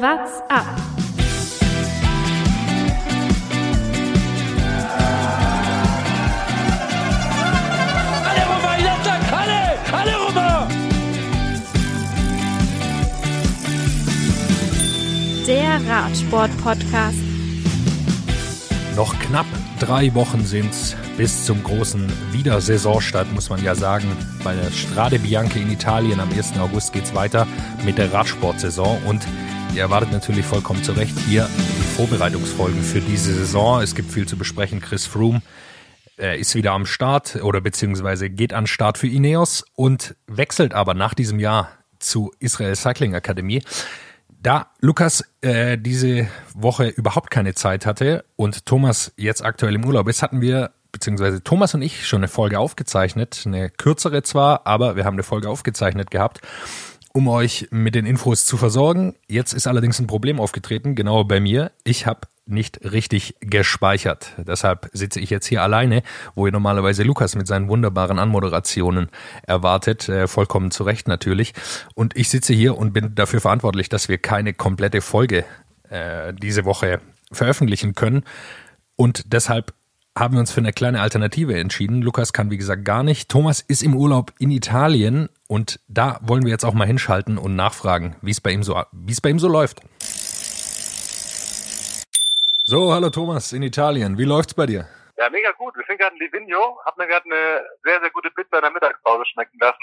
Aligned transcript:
What's 0.00 0.40
up? 0.48 0.64
Alle 8.24 8.44
rüber, 8.46 8.74
Jatzak, 8.78 9.32
alle! 9.32 9.62
Alle 9.92 10.14
rüber! 10.28 10.68
Der 15.48 15.80
Radsport-Podcast. 15.88 17.18
Noch 18.94 19.18
knapp 19.18 19.46
drei 19.80 20.14
Wochen 20.14 20.44
sind's 20.44 20.94
bis 21.16 21.44
zum 21.44 21.64
großen 21.64 22.06
Wiedersaisonstart, 22.30 23.32
muss 23.32 23.50
man 23.50 23.64
ja 23.64 23.74
sagen. 23.74 24.16
Bei 24.44 24.54
der 24.54 24.70
Strade 24.70 25.18
Bianche 25.18 25.58
in 25.58 25.72
Italien 25.72 26.20
am 26.20 26.30
1. 26.30 26.56
August 26.60 26.92
geht's 26.92 27.16
weiter 27.16 27.48
mit 27.84 27.98
der 27.98 28.12
Radsportsaison 28.12 29.02
und 29.02 29.26
ihr 29.78 29.84
erwartet 29.84 30.10
natürlich 30.10 30.44
vollkommen 30.44 30.82
zu 30.82 30.90
Recht 30.90 31.16
hier 31.20 31.48
die 31.54 31.94
Vorbereitungsfolgen 31.96 32.82
für 32.82 33.00
diese 33.00 33.32
Saison. 33.32 33.80
Es 33.80 33.94
gibt 33.94 34.10
viel 34.10 34.26
zu 34.26 34.36
besprechen. 34.36 34.80
Chris 34.80 35.06
Froome 35.06 35.40
er 36.16 36.36
ist 36.36 36.56
wieder 36.56 36.72
am 36.72 36.84
Start 36.84 37.36
oder 37.36 37.60
beziehungsweise 37.60 38.28
geht 38.28 38.52
an 38.52 38.66
Start 38.66 38.98
für 38.98 39.06
Ineos 39.06 39.64
und 39.76 40.16
wechselt 40.26 40.74
aber 40.74 40.94
nach 40.94 41.14
diesem 41.14 41.38
Jahr 41.38 41.68
zu 42.00 42.32
Israel 42.40 42.74
Cycling 42.74 43.14
Akademie. 43.14 43.62
Da 44.28 44.72
Lukas 44.80 45.24
äh, 45.42 45.78
diese 45.78 46.26
Woche 46.54 46.88
überhaupt 46.88 47.30
keine 47.30 47.54
Zeit 47.54 47.86
hatte 47.86 48.24
und 48.34 48.66
Thomas 48.66 49.12
jetzt 49.16 49.44
aktuell 49.44 49.76
im 49.76 49.84
Urlaub 49.84 50.08
ist, 50.08 50.22
hatten 50.22 50.40
wir, 50.40 50.72
beziehungsweise 50.90 51.44
Thomas 51.44 51.72
und 51.74 51.82
ich, 51.82 52.08
schon 52.08 52.18
eine 52.18 52.28
Folge 52.28 52.58
aufgezeichnet. 52.58 53.44
Eine 53.46 53.70
kürzere 53.70 54.24
zwar, 54.24 54.66
aber 54.66 54.96
wir 54.96 55.04
haben 55.04 55.14
eine 55.14 55.22
Folge 55.22 55.48
aufgezeichnet 55.48 56.10
gehabt, 56.10 56.40
um 57.12 57.28
euch 57.28 57.68
mit 57.70 57.94
den 57.94 58.06
Infos 58.06 58.44
zu 58.44 58.56
versorgen. 58.56 59.14
Jetzt 59.28 59.52
ist 59.52 59.66
allerdings 59.66 59.98
ein 59.98 60.06
Problem 60.06 60.40
aufgetreten, 60.40 60.94
genau 60.94 61.24
bei 61.24 61.40
mir. 61.40 61.72
Ich 61.84 62.06
habe 62.06 62.22
nicht 62.48 62.80
richtig 62.92 63.36
gespeichert. 63.40 64.32
Deshalb 64.38 64.88
sitze 64.92 65.20
ich 65.20 65.30
jetzt 65.30 65.46
hier 65.46 65.62
alleine, 65.62 66.02
wo 66.34 66.46
ihr 66.46 66.52
normalerweise 66.52 67.02
Lukas 67.02 67.36
mit 67.36 67.46
seinen 67.46 67.68
wunderbaren 67.68 68.18
Anmoderationen 68.18 69.10
erwartet, 69.46 70.08
äh, 70.08 70.26
vollkommen 70.26 70.70
zu 70.70 70.84
Recht 70.84 71.08
natürlich. 71.08 71.52
Und 71.94 72.16
ich 72.16 72.30
sitze 72.30 72.54
hier 72.54 72.76
und 72.78 72.92
bin 72.92 73.14
dafür 73.14 73.40
verantwortlich, 73.40 73.88
dass 73.88 74.08
wir 74.08 74.18
keine 74.18 74.54
komplette 74.54 75.00
Folge 75.02 75.44
äh, 75.90 76.32
diese 76.34 76.64
Woche 76.64 77.00
veröffentlichen 77.30 77.94
können. 77.94 78.24
Und 78.96 79.32
deshalb 79.32 79.74
haben 80.18 80.34
wir 80.34 80.40
uns 80.40 80.52
für 80.52 80.60
eine 80.60 80.72
kleine 80.72 81.00
Alternative 81.00 81.58
entschieden. 81.58 82.02
Lukas 82.02 82.32
kann, 82.32 82.50
wie 82.50 82.56
gesagt, 82.56 82.84
gar 82.84 83.02
nicht. 83.02 83.28
Thomas 83.28 83.60
ist 83.60 83.82
im 83.82 83.94
Urlaub 83.94 84.32
in 84.38 84.50
Italien 84.50 85.28
und 85.46 85.80
da 85.88 86.18
wollen 86.22 86.42
wir 86.42 86.50
jetzt 86.50 86.64
auch 86.64 86.74
mal 86.74 86.86
hinschalten 86.86 87.38
und 87.38 87.54
nachfragen, 87.54 88.16
wie 88.22 88.30
es 88.30 88.40
bei 88.40 88.50
ihm 88.50 88.62
so, 88.62 88.82
wie 88.92 89.12
es 89.12 89.20
bei 89.20 89.30
ihm 89.30 89.38
so 89.38 89.48
läuft. 89.48 89.80
So, 92.64 92.92
hallo 92.92 93.10
Thomas 93.10 93.52
in 93.52 93.62
Italien. 93.62 94.18
Wie 94.18 94.24
läuft's 94.24 94.54
bei 94.54 94.66
dir? 94.66 94.88
Ja, 95.16 95.30
mega 95.30 95.52
gut. 95.52 95.74
Wir 95.76 95.84
sind 95.88 95.98
gerade 95.98 96.14
in 96.16 96.20
Livigno, 96.20 96.78
hab 96.84 96.98
mir 96.98 97.06
gerade 97.06 97.24
eine 97.24 97.62
sehr, 97.84 98.00
sehr 98.00 98.10
gute 98.10 98.30
Pizza 98.30 98.56
in 98.56 98.62
der 98.62 98.70
Mittagspause 98.70 99.24
schmecken 99.26 99.58
lassen. 99.60 99.82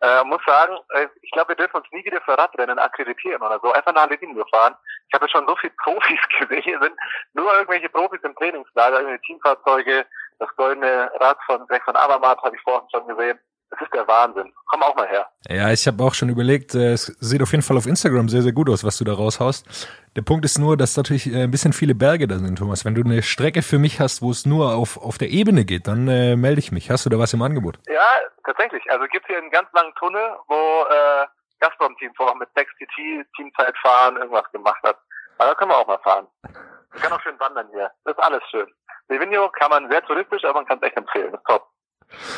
Äh, 0.00 0.24
muss 0.24 0.42
sagen, 0.46 0.76
äh, 0.90 1.06
ich 1.22 1.30
glaube, 1.30 1.50
wir 1.50 1.56
dürfen 1.56 1.78
uns 1.78 1.86
nie 1.90 2.04
wieder 2.04 2.20
für 2.20 2.36
Radrennen 2.36 2.78
akkreditieren 2.78 3.40
oder 3.40 3.58
so. 3.62 3.72
Einfach 3.72 3.94
nach 3.94 4.10
Livigno 4.10 4.44
fahren. 4.50 4.74
Ich 5.08 5.14
habe 5.14 5.28
schon 5.28 5.46
so 5.46 5.56
viele 5.56 5.72
Profis 5.82 6.20
gesehen. 6.38 6.62
Hier 6.62 6.78
sind 6.80 6.94
nur 7.32 7.52
irgendwelche 7.54 7.88
Profis 7.88 8.20
im 8.22 8.34
Trainingslager, 8.34 8.96
irgendwelche 8.96 9.22
Teamfahrzeuge. 9.22 10.04
Das 10.38 10.54
goldene 10.56 11.10
Rad 11.18 11.38
von 11.46 11.66
Greg 11.66 11.82
von 11.84 11.96
Avermaet 11.96 12.42
habe 12.42 12.56
ich 12.56 12.62
vorhin 12.62 12.88
schon 12.92 13.06
gesehen. 13.08 13.38
Das 13.70 13.80
ist 13.80 13.94
der 13.94 14.06
Wahnsinn. 14.06 14.52
Komm 14.66 14.82
auch 14.82 14.94
mal 14.94 15.08
her. 15.08 15.28
Ja, 15.48 15.72
ich 15.72 15.86
habe 15.86 16.02
auch 16.04 16.14
schon 16.14 16.28
überlegt, 16.28 16.74
äh, 16.74 16.92
es 16.92 17.06
sieht 17.20 17.42
auf 17.42 17.50
jeden 17.50 17.62
Fall 17.62 17.76
auf 17.76 17.86
Instagram 17.86 18.28
sehr, 18.28 18.42
sehr 18.42 18.52
gut 18.52 18.68
aus, 18.68 18.84
was 18.84 18.98
du 18.98 19.04
da 19.04 19.14
raushaust. 19.14 19.88
Der 20.16 20.22
Punkt 20.22 20.46
ist 20.46 20.58
nur, 20.58 20.78
dass 20.78 20.96
natürlich 20.96 21.26
äh, 21.26 21.44
ein 21.44 21.50
bisschen 21.50 21.74
viele 21.74 21.94
Berge 21.94 22.26
da 22.26 22.36
sind, 22.38 22.56
Thomas. 22.56 22.86
Wenn 22.86 22.94
du 22.94 23.02
eine 23.04 23.22
Strecke 23.22 23.60
für 23.60 23.78
mich 23.78 24.00
hast, 24.00 24.22
wo 24.22 24.30
es 24.30 24.46
nur 24.46 24.74
auf, 24.74 24.96
auf 24.96 25.18
der 25.18 25.28
Ebene 25.28 25.66
geht, 25.66 25.86
dann 25.86 26.08
äh, 26.08 26.36
melde 26.36 26.58
ich 26.58 26.72
mich. 26.72 26.90
Hast 26.90 27.04
du 27.04 27.10
da 27.10 27.18
was 27.18 27.34
im 27.34 27.42
Angebot? 27.42 27.78
Ja, 27.86 28.08
tatsächlich. 28.42 28.82
Also 28.90 29.04
gibt 29.08 29.26
hier 29.26 29.36
einen 29.36 29.50
ganz 29.50 29.68
langen 29.74 29.94
Tunnel, 29.96 30.36
wo 30.48 30.86
äh, 30.88 31.26
Gazprom-Team 31.60 32.14
vorher 32.16 32.34
mit 32.34 32.48
6TT 32.56 33.26
Teamzeit 33.36 33.76
fahren 33.82 34.16
irgendwas 34.16 34.50
gemacht 34.52 34.82
hat. 34.82 34.96
Aber 35.36 35.50
da 35.50 35.54
können 35.54 35.70
wir 35.70 35.76
auch 35.76 35.86
mal 35.86 35.98
fahren. 35.98 36.26
Man 36.42 37.02
kann 37.02 37.12
auch 37.12 37.20
schön 37.20 37.38
wandern 37.38 37.68
hier. 37.72 37.90
Das 38.04 38.16
ist 38.16 38.22
alles 38.22 38.42
schön. 38.50 38.66
Livigno 39.08 39.50
kann 39.50 39.68
man 39.68 39.90
sehr 39.90 40.02
touristisch, 40.02 40.44
aber 40.44 40.54
man 40.54 40.66
kann 40.66 40.78
es 40.80 40.88
echt 40.88 40.96
empfehlen. 40.96 41.30
Das 41.32 41.40
ist 41.40 41.46
top. 41.46 41.68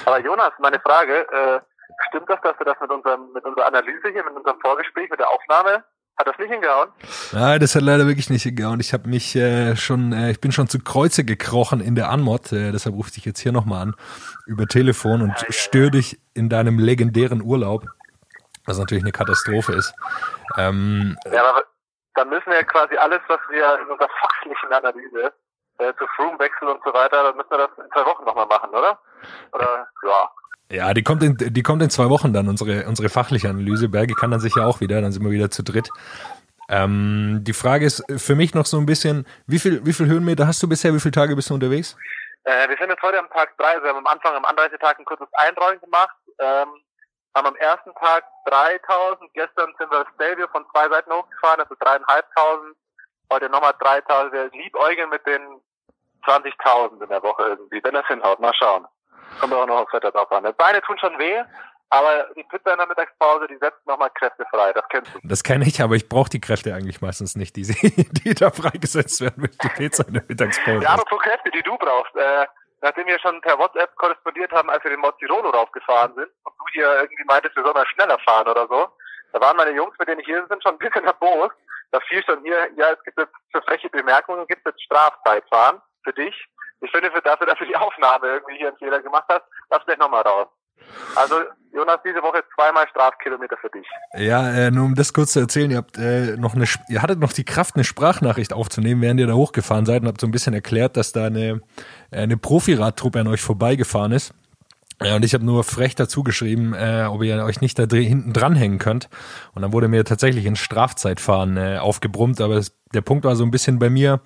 Aber 0.05 0.19
Jonas, 0.19 0.53
meine 0.59 0.81
Frage, 0.81 1.31
äh, 1.31 1.61
stimmt 2.09 2.29
das, 2.29 2.41
dass 2.41 2.57
du 2.59 2.65
das 2.65 2.81
mit 2.81 2.91
unserem, 2.91 3.33
mit 3.33 3.45
unserer 3.45 3.67
Analyse 3.67 4.09
hier, 4.09 4.25
mit 4.25 4.35
unserem 4.35 4.61
Vorgespräch, 4.61 5.09
mit 5.11 5.21
der 5.21 5.31
Aufnahme, 5.31 5.85
hat 6.19 6.27
das 6.27 6.39
nicht 6.39 6.51
hingehauen? 6.51 6.91
Nein, 7.33 7.61
das 7.61 7.75
hat 7.75 7.83
leider 7.83 8.07
wirklich 8.07 8.29
nicht 8.29 8.43
hingehauen. 8.43 8.81
Ich 8.81 8.93
habe 8.93 9.09
mich 9.09 9.37
äh, 9.37 9.77
schon, 9.77 10.13
äh, 10.13 10.31
ich 10.31 10.41
bin 10.41 10.51
schon 10.53 10.69
zu 10.69 10.81
Kreuze 10.81 11.25
gekrochen 11.25 11.81
in 11.81 11.95
der 11.95 12.11
Anmod, 12.11 12.53
äh, 12.53 12.73
deshalb 12.73 12.97
rufe 12.97 13.09
ich 13.09 13.15
dich 13.15 13.25
jetzt 13.25 13.41
hier 13.41 13.53
nochmal 13.53 13.83
an 13.83 13.95
über 14.47 14.67
Telefon 14.67 15.23
und 15.23 15.31
Ja, 15.41 15.47
ja, 15.47 15.53
störe 15.53 15.91
dich 15.93 16.19
in 16.35 16.49
deinem 16.49 16.79
legendären 16.79 17.41
Urlaub, 17.43 17.87
was 18.67 18.79
natürlich 18.79 19.05
eine 19.05 19.13
Katastrophe 19.13 19.73
ist. 19.73 19.95
Ähm, 20.57 21.17
Ja, 21.33 21.49
aber 21.49 21.63
dann 22.15 22.29
müssen 22.31 22.51
wir 22.51 22.65
quasi 22.65 22.97
alles, 22.97 23.21
was 23.29 23.41
wir 23.51 23.79
in 23.81 23.91
unserer 23.91 24.09
fachlichen 24.21 24.73
Analyse 24.73 25.33
äh, 25.79 25.95
zu 25.95 26.07
Froome-Wechsel 26.17 26.69
und 26.69 26.83
so 26.85 26.93
weiter, 26.93 27.23
dann 27.23 27.37
müssen 27.37 27.51
wir 27.51 27.59
das 27.59 27.71
in 27.79 27.91
zwei 27.93 28.05
Wochen 28.05 28.25
nochmal 28.25 28.47
machen, 28.47 28.71
oder? 28.71 28.99
Oder, 29.53 29.87
ja. 30.05 30.31
Ja, 30.71 30.93
die 30.93 31.03
kommt 31.03 31.23
in, 31.23 31.37
die 31.39 31.63
kommt 31.63 31.83
in 31.83 31.91
zwei 31.91 32.11
Wochen 32.11 32.33
dann, 32.33 32.49
unsere, 32.49 32.87
unsere 32.87 33.09
fachliche 33.09 33.49
Analyse. 33.49 33.89
Berge 33.89 34.15
kann 34.15 34.31
dann 34.31 34.41
sicher 34.41 34.67
auch 34.67 34.81
wieder, 34.81 35.01
dann 35.01 35.13
sind 35.13 35.25
wir 35.25 35.31
wieder 35.31 35.51
zu 35.51 35.63
dritt. 35.63 35.89
Ähm, 36.69 37.41
die 37.43 37.55
Frage 37.55 37.87
ist 37.87 38.05
für 38.19 38.35
mich 38.35 38.55
noch 38.55 38.67
so 38.67 38.77
ein 38.77 38.85
bisschen, 38.85 39.27
wie 39.47 39.59
viel, 39.59 39.85
wie 39.87 39.95
viel 39.95 40.07
Höhenmeter 40.07 40.47
hast 40.47 40.63
du 40.63 40.69
bisher, 40.69 40.93
wie 40.93 41.01
viele 41.01 41.13
Tage 41.13 41.35
bist 41.35 41.49
du 41.49 41.55
unterwegs? 41.55 41.97
Äh, 42.45 42.69
wir 42.69 42.77
sind 42.77 42.91
jetzt 42.91 43.03
heute 43.03 43.19
am 43.19 43.31
Tag 43.31 43.57
drei, 43.57 43.73
also 43.73 43.85
wir 43.85 43.91
haben 43.91 44.07
am 44.07 44.07
Anfang, 44.07 44.35
am 44.35 44.45
Anreisetag 44.45 44.99
ein 44.99 45.07
kurzes 45.07 45.29
Einrollen 45.33 45.81
gemacht, 45.81 46.17
ähm, 46.39 46.69
haben 47.35 47.47
am 47.47 47.57
ersten 47.57 47.95
Tag 47.95 48.25
3000, 48.45 49.33
gestern 49.33 49.73
sind 49.79 49.91
wir 49.91 50.05
Stelvio 50.15 50.47
von 50.49 50.67
zwei 50.73 50.89
Seiten 50.91 51.11
hochgefahren, 51.11 51.61
also 51.61 51.75
dreieinhalbtausend, 51.81 52.77
heute 53.33 53.49
nochmal 53.49 53.75
3000, 53.81 54.33
wir 54.33 54.51
liebäugeln 54.51 55.09
mit 55.09 55.25
den 55.27 55.41
20.000 56.27 57.03
in 57.03 57.09
der 57.09 57.23
Woche 57.23 57.45
irgendwie, 57.45 57.83
wenn 57.83 57.95
das 57.95 58.07
hinhaut, 58.07 58.41
mal 58.41 58.53
schauen. 58.55 58.87
Kommt 59.41 59.53
auch 59.53 59.67
noch 59.67 59.81
aufs 59.81 59.93
Wetter 59.93 60.11
drauf 60.11 60.31
an. 60.33 60.45
Die 60.45 60.53
Beine 60.53 60.81
tun 60.83 60.99
schon 60.99 61.19
weh, 61.19 61.43
aber 61.91 62.29
die 62.37 62.45
Pizza 62.45 62.73
in 62.73 62.79
der 62.79 62.87
Mittagspause, 62.87 63.47
die 63.49 63.57
setzt 63.57 63.87
nochmal 63.87 64.11
Kräfte 64.11 64.45
frei, 64.51 64.73
das 64.73 64.85
kennst 64.91 65.15
du. 65.15 65.21
Das 65.23 65.43
kenne 65.43 65.67
ich, 65.67 65.81
aber 65.81 65.95
ich 65.95 66.09
brauche 66.09 66.29
die 66.29 66.41
Kräfte 66.41 66.75
eigentlich 66.75 67.01
meistens 67.01 67.35
nicht, 67.37 67.57
die, 67.57 67.63
die 67.65 68.35
da 68.35 68.51
freigesetzt 68.51 69.21
werden, 69.21 69.43
wenn 69.43 69.51
ich 69.51 69.59
die 69.59 69.69
Pizza 69.69 70.07
in 70.07 70.15
der 70.15 70.25
Mittagspause. 70.29 70.83
Ja, 70.83 70.95
esse. 70.95 71.03
apropos 71.03 71.23
Kräfte, 71.23 71.51
die 71.51 71.63
du 71.63 71.77
brauchst. 71.79 72.15
Äh, 72.17 72.47
nachdem 72.83 73.07
wir 73.07 73.19
schon 73.19 73.41
per 73.41 73.59
WhatsApp 73.59 73.95
korrespondiert 73.97 74.53
haben, 74.53 74.71
als 74.71 74.85
wir 74.85 74.91
den 74.91 75.01
Mod 75.01 75.17
Tirolo 75.19 75.51
raufgefahren 75.51 76.15
sind 76.15 76.29
und 76.45 76.53
du 76.59 76.65
hier 76.73 77.01
irgendwie 77.01 77.25
meintest, 77.25 77.57
wir 77.57 77.63
sollen 77.63 77.75
mal 77.75 77.87
schneller 77.87 78.19
fahren 78.21 78.49
oder 78.49 78.67
so, 78.69 78.89
da 79.33 79.41
waren 79.41 79.57
meine 79.57 79.73
Jungs, 79.73 79.95
mit 79.99 80.09
denen 80.09 80.21
ich 80.21 80.27
hier 80.27 80.47
sind, 80.49 80.63
schon 80.63 80.75
ein 80.75 80.79
bisschen 80.79 81.05
nervös. 81.05 81.51
Da 81.91 82.01
fiel 82.01 82.23
schon 82.25 82.43
hier, 82.43 82.69
ja, 82.77 82.91
es 82.93 83.03
gibt 83.03 83.19
jetzt 83.19 83.33
für 83.51 83.63
freche 83.63 83.89
Bemerkungen, 83.89 84.47
gibt 84.47 84.67
jetzt 84.67 84.83
Strafzeitfahren 84.83 85.81
für 86.05 86.13
dich. 86.13 86.35
Ich 86.81 86.91
finde, 86.91 87.11
für 87.11 87.23
dafür, 87.23 87.47
dass 87.47 87.59
du 87.59 87.65
die 87.65 87.77
Aufnahme 87.77 88.27
irgendwie 88.27 88.57
hier 88.57 88.69
einen 88.69 88.77
Fehler 88.79 89.01
gemacht 89.01 89.25
hast, 89.29 89.45
lass 89.71 89.85
gleich 89.85 89.99
nochmal 89.99 90.23
raus. 90.23 90.49
Also, 91.17 91.35
Jonas, 91.73 91.99
diese 92.05 92.23
Woche 92.23 92.43
zweimal 92.55 92.89
Strafkilometer 92.89 93.57
für 93.61 93.69
dich. 93.71 93.87
Ja, 94.15 94.49
äh, 94.51 94.71
nur 94.71 94.85
um 94.85 94.95
das 94.95 95.13
kurz 95.13 95.33
zu 95.33 95.41
erzählen, 95.41 95.71
ihr 95.71 95.77
habt 95.79 95.99
äh, 95.99 96.37
noch 96.37 96.55
eine, 96.55 96.65
ihr 96.89 97.03
hattet 97.03 97.19
noch 97.19 97.33
die 97.33 97.45
Kraft, 97.45 97.75
eine 97.75 97.85
Sprachnachricht 97.85 98.53
aufzunehmen, 98.53 99.03
während 99.03 99.21
ihr 99.21 99.27
da 99.27 99.35
hochgefahren 99.35 99.87
seid 99.87 100.03
und 100.03 100.09
habt 100.09 100.21
so 100.21 100.27
ein 100.27 100.31
bisschen 100.31 100.55
erklärt, 100.55 100.97
dass 100.97 101.13
da 101.13 101.27
eine, 101.27 101.61
äh, 102.11 102.23
eine 102.23 102.37
Profiradtruppe 102.37 103.21
an 103.21 103.27
euch 103.27 103.43
vorbeigefahren 103.43 104.13
ist. 104.13 104.33
Ja, 105.01 105.15
und 105.15 105.25
ich 105.25 105.33
habe 105.33 105.45
nur 105.45 105.63
frech 105.63 105.95
dazu 105.95 106.25
geschrieben, 106.25 106.75
äh, 106.75 107.07
ob 107.09 107.23
ihr 107.23 107.45
euch 107.45 107.61
nicht 107.61 107.79
da 107.79 107.85
hinten 107.89 108.33
dranhängen 108.33 108.79
könnt. 108.79 109.09
Und 109.55 109.63
dann 109.63 109.73
wurde 109.73 109.87
mir 109.87 110.05
tatsächlich 110.05 110.47
ein 110.47 110.57
Strafzeitfahren 110.57 111.57
äh, 111.57 111.79
aufgebrummt, 111.79 112.41
aber 112.41 112.57
es, 112.57 112.77
der 112.93 113.03
Punkt 113.03 113.25
war 113.25 113.37
so 113.37 113.45
ein 113.45 113.53
bisschen 113.53 113.79
bei 113.79 113.91
mir, 113.91 114.21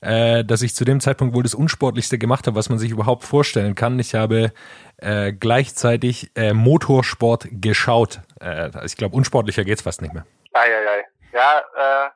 äh, 0.00 0.44
dass 0.44 0.62
ich 0.62 0.74
zu 0.74 0.84
dem 0.84 1.00
Zeitpunkt 1.00 1.34
wohl 1.34 1.42
das 1.42 1.54
Unsportlichste 1.54 2.18
gemacht 2.18 2.46
habe, 2.46 2.56
was 2.56 2.68
man 2.68 2.78
sich 2.78 2.90
überhaupt 2.90 3.24
vorstellen 3.24 3.74
kann. 3.74 3.98
Ich 3.98 4.14
habe 4.14 4.52
äh, 4.98 5.32
gleichzeitig 5.32 6.30
äh, 6.36 6.52
Motorsport 6.52 7.48
geschaut. 7.50 8.20
Äh, 8.40 8.70
ich 8.84 8.96
glaube, 8.96 9.16
unsportlicher 9.16 9.64
geht's 9.64 9.82
fast 9.82 10.02
nicht 10.02 10.14
mehr. 10.14 10.26
Eieiei. 10.52 11.04
Ja, 11.32 11.58
äh, 11.58 12.10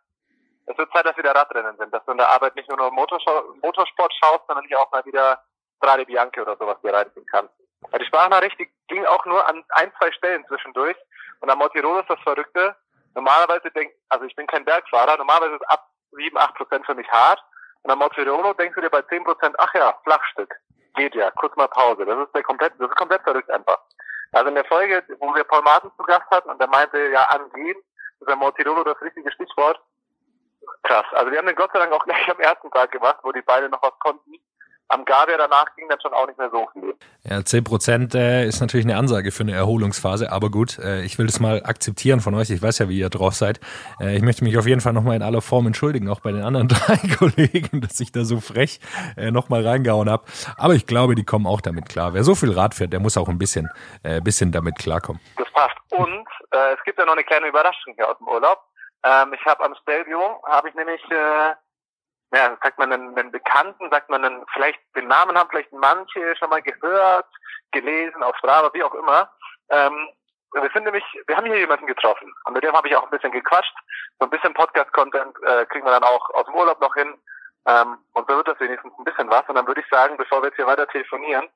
es 0.67 0.79
wird 0.79 0.93
Zeit, 0.93 1.05
dass 1.05 1.17
wieder 1.17 1.34
Radrennen 1.34 1.76
sind, 1.76 1.93
dass 1.93 2.05
du 2.05 2.12
in 2.12 2.19
der 2.19 2.29
Arbeit 2.29 2.55
nicht 2.56 2.69
nur 2.69 2.79
noch 2.79 2.90
Motorsport 2.93 4.12
schaust, 4.14 4.46
sondern 4.46 4.64
hier 4.67 4.81
auch 4.81 4.90
mal 4.93 5.05
wieder 5.05 5.43
Strade 5.79 6.05
Bianche 6.06 6.43
oder 6.43 6.56
sowas 6.56 6.76
dir 6.82 6.94
reinziehen 6.94 7.26
kannst. 7.31 7.52
Weil 7.90 8.00
die 8.00 8.06
Sprachnachricht, 8.06 8.58
die 8.58 8.70
ging 8.88 9.05
auch 9.06 9.25
nur 9.26 9.46
an 9.49 9.64
ein, 9.70 9.93
zwei 9.99 10.12
Stellen 10.12 10.44
zwischendurch. 10.46 10.96
Und 11.40 11.50
am 11.50 11.58
Motirolo 11.58 12.00
ist 12.00 12.11
das 12.11 12.20
Verrückte. 12.20 12.76
Normalerweise 13.14 13.70
denk, 13.73 13.93
also 14.08 14.25
ich 14.25 14.34
bin 14.37 14.46
kein 14.46 14.64
Bergfahrer, 14.64 15.17
normalerweise 15.17 15.56
ist 15.56 15.69
ab 15.69 15.88
7, 16.12 16.37
8 16.38 16.55
Prozent 16.55 16.87
für 16.87 16.94
mich 16.94 17.08
hart. 17.11 17.43
Und 17.82 17.90
am 17.90 17.99
Motirolo 17.99 18.52
denkst 18.55 18.75
du 18.75 18.81
dir 18.81 18.90
bei 18.90 19.02
10 19.02 19.25
Prozent, 19.25 19.56
ach 19.58 19.75
ja, 19.75 19.94
Flachstück. 20.05 20.55
Geht 20.94 21.14
ja, 21.14 21.31
kurz 21.32 21.56
mal 21.56 21.69
Pause. 21.69 22.05
Das 22.05 22.19
ist 22.19 22.34
der 22.34 22.43
komplett, 22.43 22.75
das 22.79 22.88
ist 22.88 22.96
komplett 22.96 23.23
verrückt 23.23 23.50
einfach. 23.50 23.79
Also 24.32 24.49
in 24.49 24.55
der 24.55 24.64
Folge, 24.64 25.02
wo 25.19 25.34
wir 25.34 25.44
Paul 25.44 25.62
Martin 25.62 25.90
zu 25.96 26.02
Gast 26.05 26.31
hatten 26.31 26.50
und 26.50 26.61
der 26.61 26.69
meinte, 26.69 26.99
ja, 27.11 27.25
angehen, 27.25 27.76
ist 28.20 28.29
der 28.29 28.37
Mortirolo 28.37 28.84
das 28.84 29.00
richtige 29.00 29.31
Stichwort. 29.32 29.81
krass. 30.82 31.06
Also 31.12 31.31
wir 31.31 31.38
haben 31.38 31.46
den 31.46 31.56
Gott 31.56 31.70
sei 31.73 31.81
Dank 31.81 31.93
auch 31.93 32.05
gleich 32.05 32.31
am 32.31 32.40
ersten 32.40 32.70
Tag 32.70 32.93
gemacht, 32.93 33.19
wo 33.23 33.32
die 33.32 33.43
beide 33.43 33.69
noch 33.69 33.82
was 33.82 33.99
konnten. 33.99 34.34
Am 34.93 35.06
Gabia 35.06 35.39
danach 35.39 35.75
ging 35.75 35.89
dann 35.89 35.99
schon 36.03 36.12
auch 36.12 36.27
nicht 36.27 36.39
mehr 36.39 36.50
so 36.50 36.69
viel. 36.75 36.94
Ja, 37.25 37.43
10 37.43 37.65
Prozent 37.65 38.15
äh, 38.15 38.44
ist 38.44 38.61
natürlich 38.61 38.85
eine 38.85 38.97
Ansage 38.99 39.33
für 39.33 39.43
eine 39.43 39.55
Erholungsphase, 39.55 40.31
aber 40.31 40.50
gut, 40.50 40.79
äh, 40.79 41.00
ich 41.03 41.19
will 41.19 41.25
das 41.25 41.41
mal 41.41 41.62
akzeptieren 41.65 42.21
von 42.21 42.35
euch. 42.35 42.50
Ich 42.50 42.61
weiß 42.61 42.79
ja, 42.81 42.91
wie 42.91 42.99
ihr 42.99 43.09
drauf 43.09 43.33
seid. 43.33 43.59
Äh, 44.00 44.17
ich 44.17 44.23
möchte 44.23 44.44
mich 44.44 44.59
auf 44.59 44.67
jeden 44.67 44.83
Fall 44.83 44.93
nochmal 44.93 45.17
in 45.17 45.23
aller 45.23 45.41
Form 45.41 45.67
entschuldigen, 45.67 46.11
auch 46.11 46.21
bei 46.21 46.31
den 46.31 46.43
anderen 46.43 46.69
drei 46.69 46.99
Kollegen, 47.17 47.81
dass 47.81 48.00
ich 48.00 48.12
da 48.12 48.25
so 48.25 48.41
frech 48.41 48.81
äh, 49.17 49.31
nochmal 49.31 49.67
reingehauen 49.67 50.11
habe. 50.11 50.25
Aber 50.59 50.75
ich 50.75 50.87
glaube, 50.87 51.15
die 51.15 51.25
kommen 51.25 51.47
auch 51.47 51.62
damit 51.62 51.89
klar. 51.89 52.12
Wer 52.12 52.23
so 52.23 52.35
viel 52.35 52.53
Rad 52.53 52.75
fährt, 52.75 52.93
der 52.93 53.00
muss 53.00 53.17
auch 53.17 53.31
ein 53.31 53.39
bisschen, 53.39 53.71
äh, 54.03 54.21
bisschen 54.21 54.53
damit 54.53 54.79
klarkommen. 54.79 55.23
Das 55.39 55.50
passt. 55.53 55.77
Und 55.89 56.27
äh, 56.50 56.75
es 56.75 56.85
gibt 56.85 56.99
ja 56.99 57.06
noch 57.06 57.15
eine 57.15 57.25
kleine 57.25 57.49
Überraschung 57.49 57.94
hier 57.94 58.11
aus 58.11 58.19
dem 58.19 58.29
Urlaub. 58.29 58.62
Ähm, 59.05 59.33
ich 59.33 59.44
habe 59.47 59.65
am 59.65 59.75
Stelvio, 59.83 60.43
habe 60.47 60.69
ich 60.69 60.75
nämlich, 60.75 61.03
äh, 61.11 61.55
ja, 62.35 62.59
sagt 62.62 62.79
man 62.79 62.93
einen, 62.93 63.19
einen 63.19 63.31
Bekannten, 63.52 63.90
sagt 63.90 64.08
man 64.08 64.25
einen, 64.25 64.44
vielleicht 64.54 64.81
den 64.96 65.08
Namen 65.08 65.37
haben 65.37 65.50
vielleicht 65.50 65.72
manche 65.72 66.34
schon 66.37 66.49
mal 66.49 66.62
gehört, 66.62 67.26
gelesen 67.72 68.22
auf 68.22 68.37
Strava, 68.38 68.70
wie 68.72 68.82
auch 68.82 68.94
immer. 68.94 69.31
Ähm, 69.69 70.08
wir 70.54 70.70
sind 70.72 70.84
nämlich, 70.84 71.04
wir 71.26 71.37
haben 71.37 71.46
hier 71.46 71.58
jemanden 71.58 71.87
getroffen 71.87 72.32
und 72.44 72.54
mit 72.54 72.62
dem 72.62 72.72
habe 72.72 72.88
ich 72.88 72.96
auch 72.96 73.04
ein 73.04 73.10
bisschen 73.10 73.32
gequatscht. 73.32 73.75
So 74.19 74.26
ein 74.26 74.31
bisschen 74.31 74.54
Podcast-Content 74.54 75.37
äh, 75.44 75.66
kriegen 75.66 75.84
wir 75.84 75.93
dann 75.93 76.04
auch 76.04 76.31
aus 76.31 76.46
dem 76.46 76.54
Urlaub 76.54 76.81
noch 76.81 76.94
hin. 76.94 77.14
Ähm, 77.66 77.99
und 78.14 78.28
so 78.28 78.37
wird 78.37 78.49
das 78.49 78.60
wenigstens 78.60 78.93
ein 78.99 79.04
bisschen 79.04 79.31
was. 79.31 79.46
Und 79.49 79.55
dann 79.55 79.66
würde 79.66 79.81
ich 79.81 79.88
sagen, 79.90 80.16
bevor 80.16 80.43
wir 80.43 80.48
jetzt 80.48 80.56
hier 80.56 80.66
weiter 80.66 80.87
telefonieren, 80.88 81.48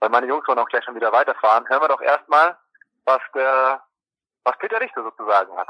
weil 0.00 0.10
meine 0.10 0.26
Jungs 0.26 0.46
wollen 0.46 0.58
auch 0.58 0.68
gleich 0.68 0.84
schon 0.84 0.94
wieder 0.94 1.12
weiterfahren, 1.12 1.68
hören 1.68 1.82
wir 1.82 1.88
doch 1.88 2.00
erstmal, 2.00 2.56
was 3.04 3.20
der, 3.34 3.82
was 4.44 4.58
Peter 4.58 4.80
Richter 4.80 5.02
sozusagen 5.02 5.56
hat. 5.56 5.68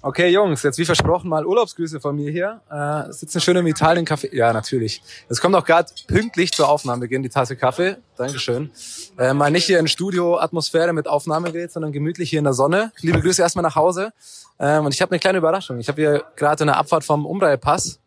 Okay, 0.00 0.28
Jungs, 0.28 0.62
jetzt 0.62 0.78
wie 0.78 0.84
versprochen 0.84 1.28
mal 1.28 1.44
Urlaubsgrüße 1.44 1.98
von 1.98 2.14
mir 2.14 2.30
hier. 2.30 2.60
Äh, 2.70 3.12
sitzen 3.12 3.40
schön 3.40 3.56
im 3.56 3.66
Italien-Café. 3.66 4.32
Ja, 4.32 4.52
natürlich. 4.52 5.02
Es 5.28 5.40
kommt 5.40 5.56
auch 5.56 5.64
gerade 5.64 5.90
pünktlich 6.06 6.52
zur 6.52 6.68
Aufnahmebeginn 6.68 7.24
die 7.24 7.28
Tasse 7.28 7.56
Kaffee. 7.56 7.96
Dankeschön. 8.16 8.70
Äh, 9.18 9.34
mal 9.34 9.50
nicht 9.50 9.64
hier 9.64 9.80
in 9.80 9.88
Studio-Atmosphäre 9.88 10.92
mit 10.92 11.08
Aufnahmegerät, 11.08 11.72
sondern 11.72 11.90
gemütlich 11.90 12.30
hier 12.30 12.38
in 12.38 12.44
der 12.44 12.54
Sonne. 12.54 12.92
Liebe 13.00 13.20
Grüße 13.20 13.42
erstmal 13.42 13.64
nach 13.64 13.74
Hause. 13.74 14.12
Ähm, 14.60 14.84
und 14.84 14.94
ich 14.94 15.02
habe 15.02 15.10
eine 15.10 15.18
kleine 15.18 15.38
Überraschung. 15.38 15.80
Ich 15.80 15.88
habe 15.88 16.00
hier 16.00 16.24
gerade 16.36 16.62
in 16.62 16.68
der 16.68 16.76
Abfahrt 16.76 17.02
vom 17.02 17.26
Umreihepass, 17.26 17.98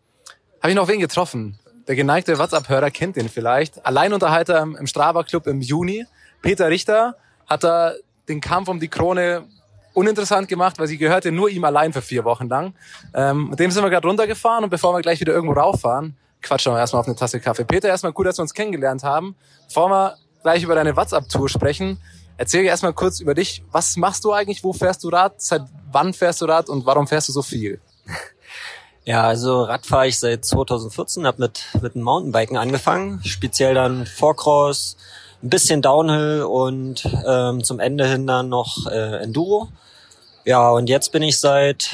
habe 0.61 0.69
ich 0.69 0.75
noch 0.75 0.87
wen 0.87 1.01
getroffen. 1.01 1.59
Der 1.89 1.95
geneigte 1.97 2.37
WhatsApp-Hörer 2.39 2.91
kennt 2.91 3.17
den 3.17 3.27
vielleicht. 3.27 3.85
Alleinunterhalter 3.85 4.61
im 4.61 4.87
Strava-Club 4.87 5.45
im 5.47 5.59
Juni. 5.59 6.05
Peter 6.41 6.69
Richter 6.69 7.17
hat 7.47 7.65
da 7.65 7.93
den 8.29 8.39
Kampf 8.39 8.69
um 8.69 8.79
die 8.79 8.87
Krone 8.87 9.45
uninteressant 9.93 10.47
gemacht, 10.47 10.79
weil 10.79 10.87
sie 10.87 10.97
gehörte 10.97 11.31
nur 11.31 11.49
ihm 11.49 11.63
allein 11.63 11.93
für 11.93 12.01
vier 12.01 12.23
Wochen 12.23 12.47
lang. 12.47 12.73
Ähm, 13.13 13.49
mit 13.49 13.59
dem 13.59 13.71
sind 13.71 13.83
wir 13.83 13.89
gerade 13.89 14.07
runtergefahren 14.07 14.63
und 14.63 14.69
bevor 14.69 14.93
wir 14.93 15.01
gleich 15.01 15.19
wieder 15.19 15.33
irgendwo 15.33 15.53
rauffahren, 15.53 16.15
quatschen 16.41 16.73
wir 16.73 16.79
erstmal 16.79 17.01
auf 17.01 17.07
eine 17.07 17.15
Tasse 17.15 17.39
Kaffee. 17.39 17.65
Peter, 17.65 17.87
erstmal 17.87 18.13
gut, 18.13 18.25
dass 18.25 18.37
wir 18.37 18.43
uns 18.43 18.53
kennengelernt 18.53 19.03
haben. 19.03 19.35
Bevor 19.67 19.89
wir 19.89 20.15
gleich 20.41 20.63
über 20.63 20.75
deine 20.75 20.95
WhatsApp-Tour 20.95 21.49
sprechen, 21.49 21.99
erzähl 22.37 22.63
erstmal 22.63 22.93
kurz 22.93 23.19
über 23.19 23.33
dich. 23.33 23.63
Was 23.71 23.97
machst 23.97 24.23
du 24.23 24.31
eigentlich? 24.31 24.63
Wo 24.63 24.73
fährst 24.73 25.03
du 25.03 25.09
Rad? 25.09 25.41
Seit 25.41 25.63
wann 25.91 26.13
fährst 26.13 26.41
du 26.41 26.45
Rad 26.45 26.69
und 26.69 26.85
warum 26.85 27.07
fährst 27.07 27.29
du 27.29 27.33
so 27.33 27.41
viel? 27.41 27.79
Ja, 29.03 29.23
also 29.23 29.63
Rad 29.63 29.87
fahre 29.87 30.07
ich 30.07 30.19
seit 30.19 30.45
2014, 30.45 31.25
habe 31.25 31.41
mit 31.41 31.63
mit 31.81 31.95
dem 31.95 32.03
Mountainbiken 32.03 32.55
angefangen, 32.55 33.19
speziell 33.23 33.73
dann 33.73 34.05
Vorcross, 34.05 34.95
ein 35.43 35.49
bisschen 35.49 35.81
Downhill 35.81 36.43
und 36.43 37.07
ähm, 37.25 37.63
zum 37.63 37.79
Ende 37.79 38.07
hin 38.07 38.27
dann 38.27 38.49
noch 38.49 38.87
äh, 38.87 39.23
Enduro. 39.23 39.69
Ja, 40.45 40.71
und 40.71 40.89
jetzt 40.89 41.11
bin 41.11 41.21
ich 41.21 41.39
seit 41.39 41.89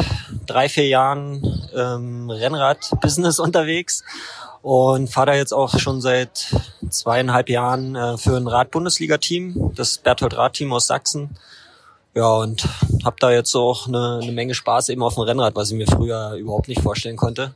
drei, 0.45 0.69
vier 0.69 0.87
Jahren 0.87 1.67
ähm, 1.75 2.29
Rennrad-Business 2.29 3.39
unterwegs 3.39 4.03
und 4.61 5.09
fahre 5.09 5.27
da 5.27 5.33
jetzt 5.33 5.53
auch 5.53 5.77
schon 5.79 6.01
seit 6.01 6.53
zweieinhalb 6.89 7.49
Jahren 7.49 7.95
äh, 7.95 8.17
für 8.17 8.37
ein 8.37 8.47
Rad-Bundesliga-Team, 8.47 9.73
das 9.75 9.97
Berthold 9.97 10.37
Rad-Team 10.37 10.71
aus 10.71 10.87
Sachsen. 10.87 11.37
Ja, 12.15 12.37
und 12.37 12.67
habe 13.05 13.17
da 13.19 13.31
jetzt 13.31 13.53
auch 13.55 13.87
eine, 13.87 14.19
eine 14.21 14.31
Menge 14.31 14.55
Spaß 14.55 14.89
eben 14.89 15.03
auf 15.03 15.15
dem 15.15 15.23
Rennrad, 15.23 15.55
was 15.55 15.69
ich 15.69 15.77
mir 15.77 15.85
früher 15.85 16.33
überhaupt 16.33 16.67
nicht 16.67 16.81
vorstellen 16.81 17.17
konnte. 17.17 17.53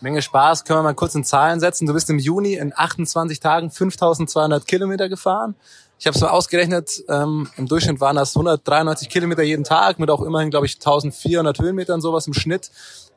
Menge 0.00 0.22
Spaß, 0.22 0.64
können 0.64 0.78
wir 0.78 0.84
mal 0.84 0.94
kurz 0.94 1.14
in 1.14 1.24
Zahlen 1.24 1.58
setzen. 1.58 1.86
Du 1.86 1.92
bist 1.92 2.08
im 2.08 2.18
Juni 2.18 2.54
in 2.54 2.72
28 2.74 3.40
Tagen 3.40 3.70
5200 3.70 4.66
Kilometer 4.66 5.08
gefahren. 5.08 5.56
Ich 5.98 6.06
habe 6.06 6.14
es 6.14 6.20
mal 6.20 6.30
ausgerechnet, 6.30 7.02
ähm, 7.08 7.48
im 7.56 7.66
Durchschnitt 7.66 8.00
waren 8.00 8.14
das 8.14 8.36
193 8.36 9.08
Kilometer 9.08 9.42
jeden 9.42 9.64
Tag 9.64 9.98
mit 9.98 10.10
auch 10.10 10.22
immerhin, 10.22 10.50
glaube 10.50 10.66
ich, 10.66 10.76
1400 10.76 11.58
Höhenmetern 11.58 12.00
sowas 12.00 12.28
im 12.28 12.34
Schnitt. 12.34 12.70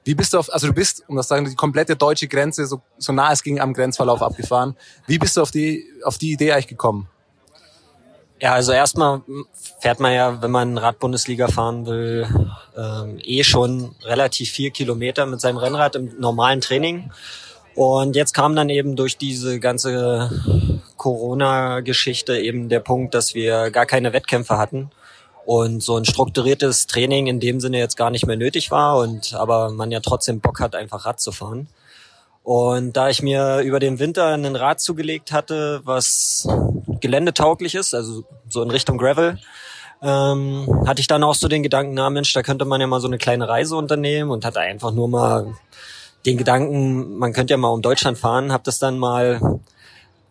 Wie 0.03 0.15
bist 0.15 0.33
du 0.33 0.39
auf, 0.39 0.51
also 0.51 0.65
du 0.65 0.73
bist, 0.73 1.03
um 1.07 1.15
das 1.15 1.27
zu 1.27 1.35
sagen, 1.35 1.45
die 1.45 1.53
komplette 1.53 1.95
deutsche 1.95 2.27
Grenze, 2.27 2.65
so, 2.65 2.81
so 2.97 3.13
nah 3.13 3.31
es 3.31 3.43
ging 3.43 3.59
am 3.59 3.73
Grenzverlauf 3.73 4.23
abgefahren. 4.23 4.75
Wie 5.05 5.19
bist 5.19 5.37
du 5.37 5.41
auf 5.41 5.51
die, 5.51 5.85
auf 6.03 6.17
die 6.17 6.31
Idee 6.31 6.53
eigentlich 6.53 6.67
gekommen? 6.67 7.07
Ja, 8.41 8.53
also 8.53 8.71
erstmal 8.71 9.21
fährt 9.81 9.99
man 9.99 10.13
ja, 10.13 10.41
wenn 10.41 10.49
man 10.49 10.79
Radbundesliga 10.79 11.47
fahren 11.47 11.85
will, 11.85 12.27
ähm, 12.75 13.19
eh 13.21 13.43
schon 13.43 13.93
relativ 14.01 14.49
viel 14.49 14.71
Kilometer 14.71 15.27
mit 15.27 15.39
seinem 15.39 15.57
Rennrad 15.57 15.95
im 15.95 16.19
normalen 16.19 16.59
Training. 16.59 17.11
Und 17.75 18.15
jetzt 18.15 18.33
kam 18.33 18.55
dann 18.55 18.69
eben 18.69 18.95
durch 18.95 19.15
diese 19.17 19.59
ganze 19.59 20.31
Corona-Geschichte 20.97 22.39
eben 22.39 22.67
der 22.67 22.79
Punkt, 22.79 23.13
dass 23.13 23.35
wir 23.35 23.69
gar 23.69 23.85
keine 23.85 24.11
Wettkämpfe 24.11 24.57
hatten 24.57 24.89
und 25.45 25.83
so 25.83 25.95
ein 25.97 26.05
strukturiertes 26.05 26.87
Training 26.87 27.27
in 27.27 27.39
dem 27.39 27.59
Sinne 27.59 27.77
jetzt 27.77 27.95
gar 27.95 28.09
nicht 28.09 28.25
mehr 28.25 28.37
nötig 28.37 28.71
war 28.71 28.97
und 28.97 29.35
aber 29.35 29.69
man 29.69 29.91
ja 29.91 29.99
trotzdem 29.99 30.39
Bock 30.39 30.59
hat, 30.59 30.73
einfach 30.73 31.05
Rad 31.05 31.19
zu 31.19 31.31
fahren. 31.31 31.67
Und 32.43 32.97
da 32.97 33.09
ich 33.09 33.21
mir 33.21 33.59
über 33.59 33.79
den 33.79 33.99
Winter 33.99 34.27
ein 34.27 34.55
Rad 34.55 34.81
zugelegt 34.81 35.31
hatte, 35.31 35.81
was 35.83 36.47
geländetauglich 36.99 37.75
ist, 37.75 37.93
also 37.93 38.23
so 38.49 38.63
in 38.63 38.71
Richtung 38.71 38.97
Gravel, 38.97 39.37
ähm, 40.01 40.83
hatte 40.87 41.01
ich 41.01 41.07
dann 41.07 41.23
auch 41.23 41.35
so 41.35 41.47
den 41.47 41.61
Gedanken, 41.61 41.93
na 41.93 42.09
Mensch, 42.09 42.33
da 42.33 42.41
könnte 42.41 42.65
man 42.65 42.81
ja 42.81 42.87
mal 42.87 42.99
so 42.99 43.07
eine 43.07 43.19
kleine 43.19 43.47
Reise 43.47 43.75
unternehmen 43.75 44.31
und 44.31 44.43
hatte 44.43 44.59
einfach 44.59 44.91
nur 44.91 45.07
mal 45.07 45.53
den 46.25 46.37
Gedanken, 46.37 47.17
man 47.17 47.33
könnte 47.33 47.53
ja 47.53 47.57
mal 47.57 47.69
um 47.69 47.81
Deutschland 47.81 48.17
fahren, 48.17 48.51
habe 48.51 48.63
das 48.63 48.79
dann 48.79 48.97
mal 48.97 49.59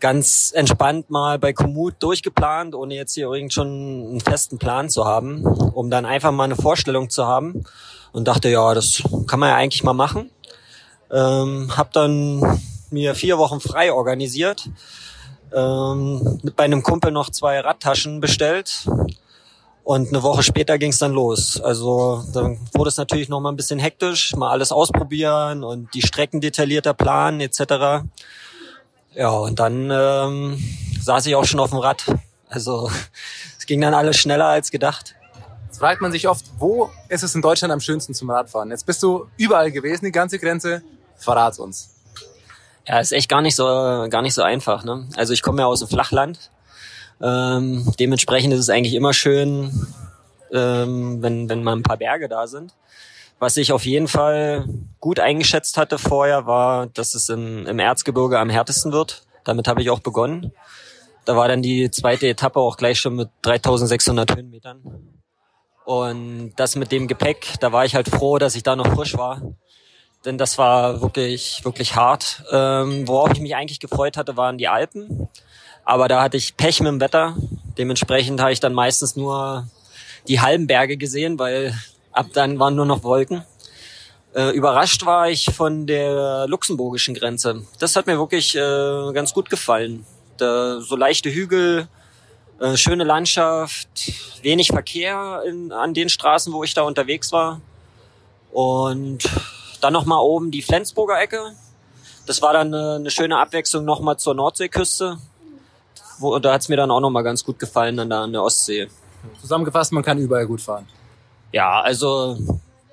ganz 0.01 0.53
entspannt 0.55 1.11
mal 1.11 1.39
bei 1.39 1.53
Komoot 1.53 1.95
durchgeplant, 2.01 2.75
ohne 2.75 2.95
jetzt 2.95 3.15
hier 3.15 3.31
irgend 3.31 3.53
schon 3.53 3.69
einen 3.69 4.21
festen 4.21 4.59
Plan 4.59 4.89
zu 4.89 5.05
haben, 5.05 5.45
um 5.45 5.91
dann 5.91 6.07
einfach 6.07 6.33
mal 6.33 6.45
eine 6.45 6.57
Vorstellung 6.57 7.11
zu 7.11 7.27
haben 7.27 7.65
und 8.13 8.27
dachte, 8.27 8.49
ja, 8.49 8.75
das 8.75 9.03
kann 9.27 9.39
man 9.39 9.51
ja 9.51 9.57
eigentlich 9.57 9.85
mal 9.85 9.93
machen. 9.93 10.31
Ähm, 11.13 11.77
hab 11.77 11.93
dann 11.93 12.61
mir 12.91 13.15
vier 13.15 13.39
Wochen 13.39 13.61
frei 13.61 13.93
organisiert, 13.93 14.69
ähm, 15.55 16.41
mit 16.43 16.57
bei 16.57 16.65
einem 16.65 16.83
Kumpel 16.83 17.11
noch 17.11 17.31
zwei 17.31 17.61
Radtaschen 17.61 18.21
bestellt 18.21 18.87
und 19.91 20.09
eine 20.09 20.23
Woche 20.23 20.43
später 20.43 20.79
ging 20.79 20.91
es 20.91 20.99
dann 20.99 21.13
los. 21.13 21.61
Also 21.61 22.23
dann 22.33 22.59
wurde 22.75 22.89
es 22.89 22.97
natürlich 22.97 23.29
noch 23.29 23.41
mal 23.41 23.51
ein 23.51 23.57
bisschen 23.57 23.79
hektisch, 23.79 24.35
mal 24.37 24.51
alles 24.51 24.73
ausprobieren 24.73 25.65
und 25.65 25.93
die 25.95 26.03
Strecken 26.03 26.41
detaillierter 26.41 26.95
planen 26.95 27.41
etc. 27.41 28.05
Ja, 29.15 29.31
und 29.31 29.59
dann 29.59 29.91
ähm, 29.91 30.63
saß 31.03 31.27
ich 31.27 31.35
auch 31.35 31.45
schon 31.45 31.61
auf 31.61 31.71
dem 31.71 31.79
Rad. 31.79 32.05
Also 32.49 32.91
es 33.59 33.67
ging 33.67 33.81
dann 33.81 33.95
alles 33.95 34.17
schneller 34.17 34.47
als 34.47 34.71
gedacht. 34.71 35.17
Jetzt 35.67 35.79
fragt 35.79 36.01
man 36.01 36.13
sich 36.13 36.29
oft, 36.29 36.45
wo 36.59 36.91
ist 37.09 37.23
es 37.23 37.35
in 37.35 37.43
Deutschland 37.43 37.73
am 37.73 37.81
schönsten 37.81 38.15
zum 38.15 38.31
Radfahren? 38.31 38.71
Jetzt 38.71 38.87
bist 38.87 39.03
du 39.03 39.27
überall 39.37 39.73
gewesen, 39.73 40.05
die 40.05 40.13
ganze 40.13 40.39
Grenze. 40.39 40.83
Verrat's 41.21 41.59
uns. 41.59 41.95
Ja, 42.87 42.99
ist 42.99 43.13
echt 43.13 43.29
gar 43.29 43.43
nicht 43.43 43.55
so 43.55 43.65
gar 43.65 44.23
nicht 44.23 44.35
so 44.35 44.43
einfach. 44.43 44.85
Ne? 44.85 45.09
Also 45.17 45.33
ich 45.33 45.43
komme 45.43 45.63
ja 45.63 45.67
aus 45.67 45.81
dem 45.81 45.89
Flachland. 45.89 46.51
Ähm, 47.23 47.93
dementsprechend 48.01 48.55
ist 48.55 48.61
es 48.61 48.71
eigentlich 48.71 48.95
immer 48.95 49.13
schön, 49.13 49.87
ähm, 50.53 51.23
wenn 51.23 51.49
wenn 51.49 51.63
mal 51.63 51.77
ein 51.77 51.83
paar 51.83 51.99
Berge 51.99 52.29
da 52.29 52.47
sind. 52.47 52.75
Was 53.39 53.57
ich 53.57 53.73
auf 53.73 53.85
jeden 53.85 54.09
Fall 54.09 54.67
gut 54.99 55.21
eingeschätzt 55.21 55.77
hatte 55.77 55.99
vorher, 55.99 56.47
war, 56.47 56.87
dass 56.89 57.15
es 57.15 57.29
im, 57.29 57.67
im 57.67 57.79
Erzgebirge 57.79 58.39
am 58.39 58.51
härtesten 58.51 58.93
wird. 58.93 59.23
Damit 59.45 59.69
habe 59.69 59.81
ich 59.83 59.91
auch 59.91 60.01
begonnen. 60.01 60.53
Da 61.25 61.37
war 61.37 61.49
dann 61.49 61.63
die 61.63 61.91
zweite 61.91 62.29
Etappe 62.29 62.61
auch 62.61 62.77
gleich 62.77 62.99
schon 62.99 63.17
mit 63.17 63.31
3600 63.43 64.37
Höhenmetern. 64.37 64.83
Und 65.85 66.53
das 66.57 66.77
mit 66.77 66.93
dem 66.93 67.09
Gepäck, 67.09 67.55
da 67.61 67.73
war 67.73 67.85
ich 67.85 67.95
halt 67.95 68.09
froh, 68.09 68.39
dass 68.39 68.55
ich 68.57 68.63
da 68.63 68.77
noch 68.77 68.95
frisch 68.95 69.17
war 69.17 69.41
denn 70.25 70.39
das 70.39 70.59
war 70.59 71.01
wirklich, 71.01 71.65
wirklich 71.65 71.97
hart. 71.97 72.45
Ähm, 72.51 73.09
worauf 73.09 73.33
ich 73.33 73.41
mich 73.41 73.57
eigentlich 73.57 73.81
gefreut 73.81 74.17
hatte, 74.17 74.37
waren 74.37 74.59
die 74.59 74.69
Alpen. 74.69 75.29
Aber 75.85 76.09
da 76.09 76.23
hatte 76.23 76.37
ich 76.37 76.57
Pech 76.57 76.81
mit 76.81 76.89
dem 76.89 77.01
Wetter. 77.01 77.37
Dementsprechend 77.79 78.41
habe 78.41 78.53
ich 78.53 78.61
dann 78.61 78.75
meistens 78.75 79.17
nur 79.17 79.67
die 80.29 80.41
halben 80.41 80.67
Berge 80.67 80.97
gesehen, 80.97 81.39
weil 81.39 81.75
ab 82.13 82.27
dann 82.35 82.59
waren 82.59 82.75
nur 82.75 82.85
noch 82.85 83.03
Wolken. 83.03 83.45
Äh, 84.35 84.51
überrascht 84.51 85.05
war 85.07 85.29
ich 85.29 85.47
von 85.47 85.87
der 85.87 86.47
luxemburgischen 86.47 87.15
Grenze. 87.15 87.67
Das 87.79 87.97
hat 87.97 88.07
mir 88.07 88.19
wirklich 88.19 88.55
äh, 88.55 89.13
ganz 89.13 89.33
gut 89.33 89.51
gefallen. 89.51 90.07
Da, 90.37 90.81
so 90.81 90.95
leichte 90.95 91.31
Hügel, 91.31 91.89
äh, 92.61 92.77
schöne 92.77 93.05
Landschaft, 93.05 93.89
wenig 94.43 94.69
Verkehr 94.69 95.43
in, 95.47 95.73
an 95.73 95.95
den 95.95 96.09
Straßen, 96.09 96.53
wo 96.53 96.63
ich 96.63 96.75
da 96.75 96.83
unterwegs 96.83 97.33
war. 97.33 97.61
Und 98.53 99.25
dann 99.81 99.93
nochmal 99.93 100.23
oben 100.23 100.51
die 100.51 100.63
Flensburger 100.63 101.21
Ecke. 101.21 101.53
Das 102.27 102.43
war 102.43 102.53
dann 102.53 102.73
eine, 102.73 102.97
eine 102.97 103.11
schöne 103.11 103.39
Abwechslung 103.39 103.85
nochmal 103.85 104.17
zur 104.19 104.35
Nordseeküste. 104.35 105.19
Wo, 106.19 106.39
da 106.39 106.53
hat's 106.53 106.69
mir 106.69 106.77
dann 106.77 106.91
auch 106.91 107.01
nochmal 107.01 107.25
ganz 107.25 107.45
gut 107.45 107.59
gefallen 107.59 107.97
dann 107.97 108.11
da 108.11 108.23
an 108.25 108.33
der 108.33 108.43
Ostsee. 108.43 108.89
Zusammengefasst, 109.41 109.93
man 109.93 110.03
kann 110.03 110.19
überall 110.19 110.47
gut 110.47 110.61
fahren. 110.61 110.87
Ja, 111.53 111.81
also 111.81 112.39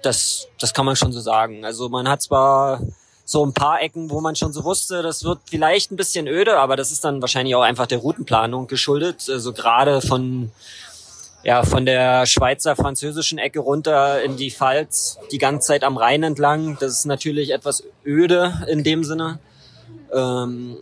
das, 0.02 0.48
das 0.60 0.74
kann 0.74 0.86
man 0.86 0.96
schon 0.96 1.12
so 1.12 1.20
sagen. 1.20 1.66
Also 1.66 1.90
man 1.90 2.08
hat 2.08 2.22
zwar 2.22 2.82
so 3.26 3.46
ein 3.46 3.54
paar 3.54 3.82
Ecken, 3.82 4.10
wo 4.10 4.22
man 4.22 4.36
schon 4.36 4.54
so 4.54 4.64
wusste, 4.64 5.02
das 5.02 5.26
wird 5.26 5.40
vielleicht 5.46 5.92
ein 5.92 5.98
bisschen 5.98 6.28
öde, 6.28 6.58
aber 6.60 6.78
das 6.78 6.92
ist 6.92 7.04
dann 7.04 7.22
wahrscheinlich 7.22 7.56
auch 7.56 7.62
einfach 7.62 7.86
der 7.86 7.98
Routenplanung 7.98 8.68
geschuldet. 8.68 9.28
Also 9.30 9.52
gerade 9.52 10.02
von 10.02 10.52
ja, 11.44 11.64
von 11.64 11.86
der 11.86 12.26
Schweizer 12.26 12.76
französischen 12.76 13.38
Ecke 13.38 13.60
runter 13.60 14.22
in 14.22 14.38
die 14.38 14.52
Pfalz, 14.52 15.18
die 15.32 15.38
ganze 15.38 15.68
Zeit 15.68 15.84
am 15.84 15.98
Rhein 15.98 16.24
entlang. 16.24 16.78
Das 16.80 16.92
ist 16.92 17.06
natürlich 17.06 17.52
etwas 17.52 17.84
öde 18.06 18.66
in 18.68 18.84
dem 18.84 19.04
Sinne. 19.04 19.40
Ähm, 20.14 20.78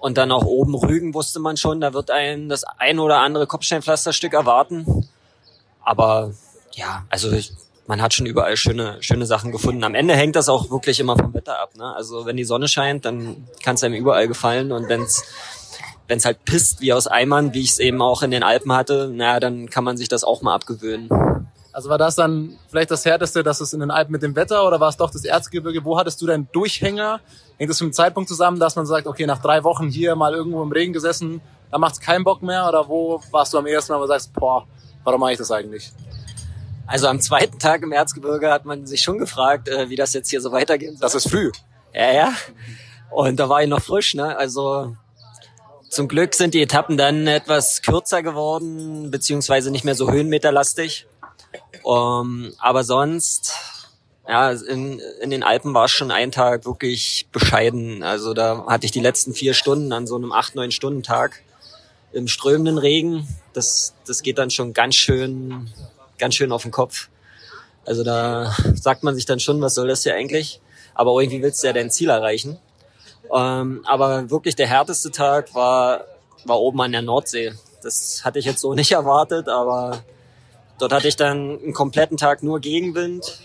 und 0.00 0.16
dann 0.16 0.30
auch 0.30 0.44
oben 0.44 0.74
Rügen 0.74 1.14
wusste 1.14 1.40
man 1.40 1.56
schon, 1.56 1.80
da 1.80 1.92
wird 1.92 2.10
ein 2.10 2.48
das 2.48 2.64
ein 2.64 2.98
oder 2.98 3.18
andere 3.18 3.46
Kopfsteinpflasterstück 3.46 4.32
erwarten. 4.32 5.08
Aber 5.82 6.32
ja, 6.72 7.04
also 7.10 7.32
ich, 7.32 7.52
man 7.86 8.00
hat 8.00 8.14
schon 8.14 8.26
überall 8.26 8.56
schöne, 8.56 8.98
schöne 9.00 9.26
Sachen 9.26 9.50
gefunden. 9.50 9.82
Am 9.82 9.94
Ende 9.94 10.14
hängt 10.14 10.36
das 10.36 10.48
auch 10.48 10.70
wirklich 10.70 11.00
immer 11.00 11.16
vom 11.16 11.34
Wetter 11.34 11.58
ab. 11.58 11.74
Ne? 11.76 11.94
Also 11.96 12.26
wenn 12.26 12.36
die 12.36 12.44
Sonne 12.44 12.68
scheint, 12.68 13.04
dann 13.04 13.48
kann 13.64 13.74
es 13.74 13.82
einem 13.82 13.94
überall 13.94 14.28
gefallen. 14.28 14.70
Und 14.70 14.88
wenn 14.88 15.02
es 15.02 15.24
wenn 16.08 16.18
es 16.18 16.24
halt 16.24 16.44
pisst 16.44 16.80
wie 16.80 16.92
aus 16.92 17.06
Eimern, 17.06 17.54
wie 17.54 17.60
ich 17.60 17.72
es 17.72 17.78
eben 17.78 18.02
auch 18.02 18.22
in 18.22 18.30
den 18.30 18.42
Alpen 18.42 18.72
hatte, 18.72 19.10
naja, 19.14 19.38
dann 19.40 19.68
kann 19.68 19.84
man 19.84 19.96
sich 19.96 20.08
das 20.08 20.24
auch 20.24 20.42
mal 20.42 20.54
abgewöhnen. 20.54 21.08
Also 21.70 21.90
war 21.90 21.98
das 21.98 22.16
dann 22.16 22.58
vielleicht 22.70 22.90
das 22.90 23.04
Härteste, 23.04 23.44
dass 23.44 23.60
es 23.60 23.72
in 23.72 23.80
den 23.80 23.90
Alpen 23.90 24.10
mit 24.10 24.22
dem 24.22 24.34
Wetter 24.34 24.66
oder 24.66 24.80
war 24.80 24.88
es 24.88 24.96
doch 24.96 25.10
das 25.10 25.24
Erzgebirge? 25.24 25.84
Wo 25.84 25.98
hattest 25.98 26.20
du 26.20 26.26
deinen 26.26 26.48
Durchhänger? 26.50 27.20
Hängt 27.56 27.70
das 27.70 27.80
mit 27.80 27.90
dem 27.90 27.92
Zeitpunkt 27.92 28.28
zusammen, 28.28 28.58
dass 28.58 28.74
man 28.74 28.86
sagt, 28.86 29.06
okay, 29.06 29.26
nach 29.26 29.40
drei 29.40 29.62
Wochen 29.62 29.88
hier 29.88 30.16
mal 30.16 30.34
irgendwo 30.34 30.62
im 30.62 30.72
Regen 30.72 30.92
gesessen, 30.92 31.40
da 31.70 31.78
macht 31.78 31.92
es 31.92 32.00
keinen 32.00 32.24
Bock 32.24 32.42
mehr? 32.42 32.66
Oder 32.66 32.88
wo 32.88 33.20
warst 33.30 33.52
du 33.52 33.58
am 33.58 33.66
ersten 33.66 33.92
Mal, 33.92 33.98
wo 33.98 34.02
du 34.02 34.08
sagst, 34.08 34.32
boah, 34.32 34.66
warum 35.04 35.20
mache 35.20 35.32
ich 35.32 35.38
das 35.38 35.52
eigentlich? 35.52 35.92
Also 36.86 37.06
am 37.06 37.20
zweiten 37.20 37.58
Tag 37.58 37.82
im 37.82 37.92
Erzgebirge 37.92 38.50
hat 38.50 38.64
man 38.64 38.86
sich 38.86 39.02
schon 39.02 39.18
gefragt, 39.18 39.68
äh, 39.68 39.90
wie 39.90 39.96
das 39.96 40.14
jetzt 40.14 40.30
hier 40.30 40.40
so 40.40 40.52
weitergehen 40.52 40.96
soll. 40.96 41.02
Das 41.02 41.14
ist 41.14 41.28
früh. 41.28 41.52
Ja, 41.92 42.12
ja. 42.12 42.32
Und 43.10 43.38
da 43.38 43.48
war 43.48 43.62
ich 43.62 43.68
noch 43.68 43.82
frisch, 43.82 44.14
ne? 44.14 44.36
Also 44.36 44.96
zum 45.88 46.08
Glück 46.08 46.34
sind 46.34 46.54
die 46.54 46.62
Etappen 46.62 46.96
dann 46.96 47.26
etwas 47.26 47.82
kürzer 47.82 48.22
geworden, 48.22 49.10
beziehungsweise 49.10 49.70
nicht 49.70 49.84
mehr 49.84 49.94
so 49.94 50.10
höhenmeterlastig. 50.10 51.06
Um, 51.82 52.52
aber 52.58 52.84
sonst, 52.84 53.52
ja, 54.28 54.50
in, 54.50 55.00
in 55.20 55.30
den 55.30 55.42
Alpen 55.42 55.72
war 55.72 55.86
es 55.86 55.90
schon 55.90 56.10
ein 56.10 56.30
Tag 56.30 56.66
wirklich 56.66 57.26
bescheiden. 57.32 58.02
Also 58.02 58.34
da 58.34 58.66
hatte 58.66 58.84
ich 58.84 58.92
die 58.92 59.00
letzten 59.00 59.32
vier 59.32 59.54
Stunden 59.54 59.92
an 59.92 60.06
so 60.06 60.16
einem 60.16 60.32
acht, 60.32 60.54
neun 60.54 60.70
Stunden 60.70 61.02
Tag 61.02 61.42
im 62.12 62.28
strömenden 62.28 62.78
Regen. 62.78 63.26
Das, 63.54 63.94
das 64.06 64.22
geht 64.22 64.38
dann 64.38 64.50
schon 64.50 64.74
ganz 64.74 64.94
schön, 64.94 65.70
ganz 66.18 66.34
schön 66.34 66.52
auf 66.52 66.62
den 66.62 66.72
Kopf. 66.72 67.08
Also 67.86 68.04
da 68.04 68.54
sagt 68.74 69.02
man 69.02 69.14
sich 69.14 69.24
dann 69.24 69.40
schon, 69.40 69.60
was 69.62 69.74
soll 69.74 69.88
das 69.88 70.02
hier 70.02 70.14
eigentlich? 70.14 70.60
Aber 70.94 71.18
irgendwie 71.18 71.42
willst 71.42 71.62
du 71.62 71.68
ja 71.68 71.72
dein 71.72 71.90
Ziel 71.90 72.10
erreichen. 72.10 72.58
Ähm, 73.34 73.82
aber 73.84 74.30
wirklich 74.30 74.56
der 74.56 74.66
härteste 74.66 75.10
Tag 75.10 75.54
war, 75.54 76.04
war 76.44 76.58
oben 76.60 76.80
an 76.80 76.92
der 76.92 77.02
Nordsee. 77.02 77.52
Das 77.82 78.22
hatte 78.24 78.38
ich 78.38 78.44
jetzt 78.44 78.60
so 78.60 78.74
nicht 78.74 78.92
erwartet, 78.92 79.48
aber 79.48 80.02
dort 80.78 80.92
hatte 80.92 81.08
ich 81.08 81.16
dann 81.16 81.58
einen 81.62 81.72
kompletten 81.72 82.16
Tag 82.16 82.42
nur 82.42 82.60
Gegenwind. 82.60 83.40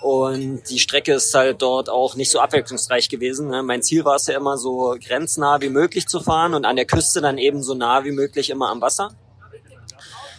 Und 0.00 0.62
die 0.70 0.78
Strecke 0.78 1.14
ist 1.14 1.34
halt 1.34 1.60
dort 1.60 1.90
auch 1.90 2.14
nicht 2.14 2.30
so 2.30 2.38
abwechslungsreich 2.38 3.08
gewesen. 3.08 3.48
Ne? 3.48 3.62
Mein 3.64 3.82
Ziel 3.82 4.04
war 4.04 4.14
es 4.14 4.26
ja 4.28 4.36
immer 4.36 4.56
so 4.56 4.96
grenznah 5.04 5.60
wie 5.60 5.70
möglich 5.70 6.06
zu 6.06 6.20
fahren 6.20 6.54
und 6.54 6.64
an 6.64 6.76
der 6.76 6.84
Küste 6.84 7.20
dann 7.20 7.36
eben 7.36 7.62
so 7.62 7.74
nah 7.74 8.04
wie 8.04 8.12
möglich 8.12 8.50
immer 8.50 8.70
am 8.70 8.80
Wasser. 8.80 9.10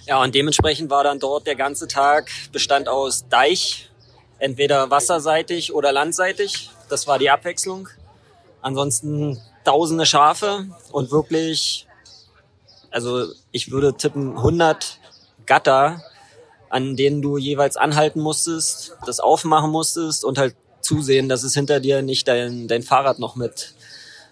Ja, 0.05 0.23
und 0.23 0.33
dementsprechend 0.33 0.89
war 0.89 1.03
dann 1.03 1.19
dort 1.19 1.45
der 1.45 1.55
ganze 1.55 1.87
Tag 1.87 2.31
bestand 2.51 2.87
aus 2.87 3.27
Deich, 3.27 3.91
entweder 4.39 4.89
wasserseitig 4.89 5.73
oder 5.73 5.91
landseitig. 5.91 6.71
Das 6.87 7.05
war 7.05 7.19
die 7.19 7.29
Abwechslung. 7.29 7.89
Ansonsten 8.61 9.39
tausende 9.63 10.05
Schafe 10.05 10.67
und 10.91 11.11
wirklich, 11.11 11.87
also 12.91 13.27
ich 13.51 13.71
würde 13.71 13.95
tippen 13.95 14.37
100 14.37 14.99
Gatter, 15.45 16.01
an 16.69 16.95
denen 16.95 17.21
du 17.21 17.37
jeweils 17.37 17.77
anhalten 17.77 18.21
musstest, 18.21 18.95
das 19.05 19.19
aufmachen 19.19 19.71
musstest 19.71 20.23
und 20.23 20.37
halt 20.37 20.55
zusehen, 20.81 21.29
dass 21.29 21.43
es 21.43 21.53
hinter 21.53 21.79
dir 21.79 22.01
nicht 22.01 22.27
dein, 22.27 22.67
dein 22.67 22.83
Fahrrad 22.83 23.19
noch 23.19 23.35
mit 23.35 23.73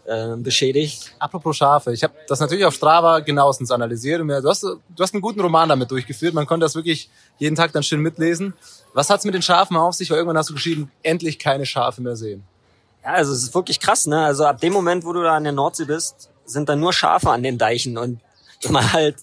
äh, 0.06 0.36
beschädigt. 0.38 1.14
Apropos 1.20 1.58
Schafe, 1.58 1.94
ich 1.94 2.04
habe 2.04 2.14
das 2.28 2.40
natürlich 2.40 2.66
auf 2.66 2.74
Strava 2.74 3.20
genauestens 3.20 3.72
analysiert 3.72 4.22
und 4.22 4.28
mir, 4.28 4.42
du, 4.42 4.50
hast, 4.50 4.64
du 4.64 4.80
hast 5.00 5.14
einen 5.14 5.22
guten 5.22 5.42
Roman 5.42 5.70
damit 5.70 5.92
durchgeführt. 5.92 6.34
Man 6.34 6.46
konnte 6.46 6.66
das 6.66 6.76
wirklich 6.76 7.10
jeden 7.38 7.56
Tag 7.56 7.74
dann 7.74 7.84
schön 7.84 8.00
mitlesen. 8.00 8.54
Was 8.94 9.10
hat's 9.10 9.26
mit 9.26 9.34
den 9.34 9.42
Schafen 9.42 9.76
auf 9.76 9.96
sich? 9.96 10.10
Weil 10.10 10.18
irgendwann 10.18 10.38
hast 10.38 10.50
du 10.50 10.54
geschrieben, 10.54 10.92
endlich 11.04 11.40
keine 11.40 11.66
Schafe 11.66 12.02
mehr 12.02 12.16
sehen. 12.16 12.44
Ja, 13.04 13.14
also 13.14 13.34
es 13.34 13.44
ist 13.44 13.56
wirklich 13.56 13.80
krass, 13.80 14.08
ne? 14.08 14.24
Also 14.24 14.46
ab 14.46 14.60
dem 14.60 14.74
Moment, 14.74 15.06
wo 15.06 15.14
du 15.14 15.24
da 15.24 15.36
an 15.36 15.44
der 15.44 15.54
Nordsee 15.54 15.86
bist, 15.86 16.30
sind 16.46 16.70
da 16.70 16.76
nur 16.76 16.94
Schafe 16.94 17.30
an 17.30 17.44
den 17.44 17.58
Deichen 17.58 17.98
und 17.98 18.20
wenn 18.64 18.72
man 18.72 18.92
halt 18.92 19.18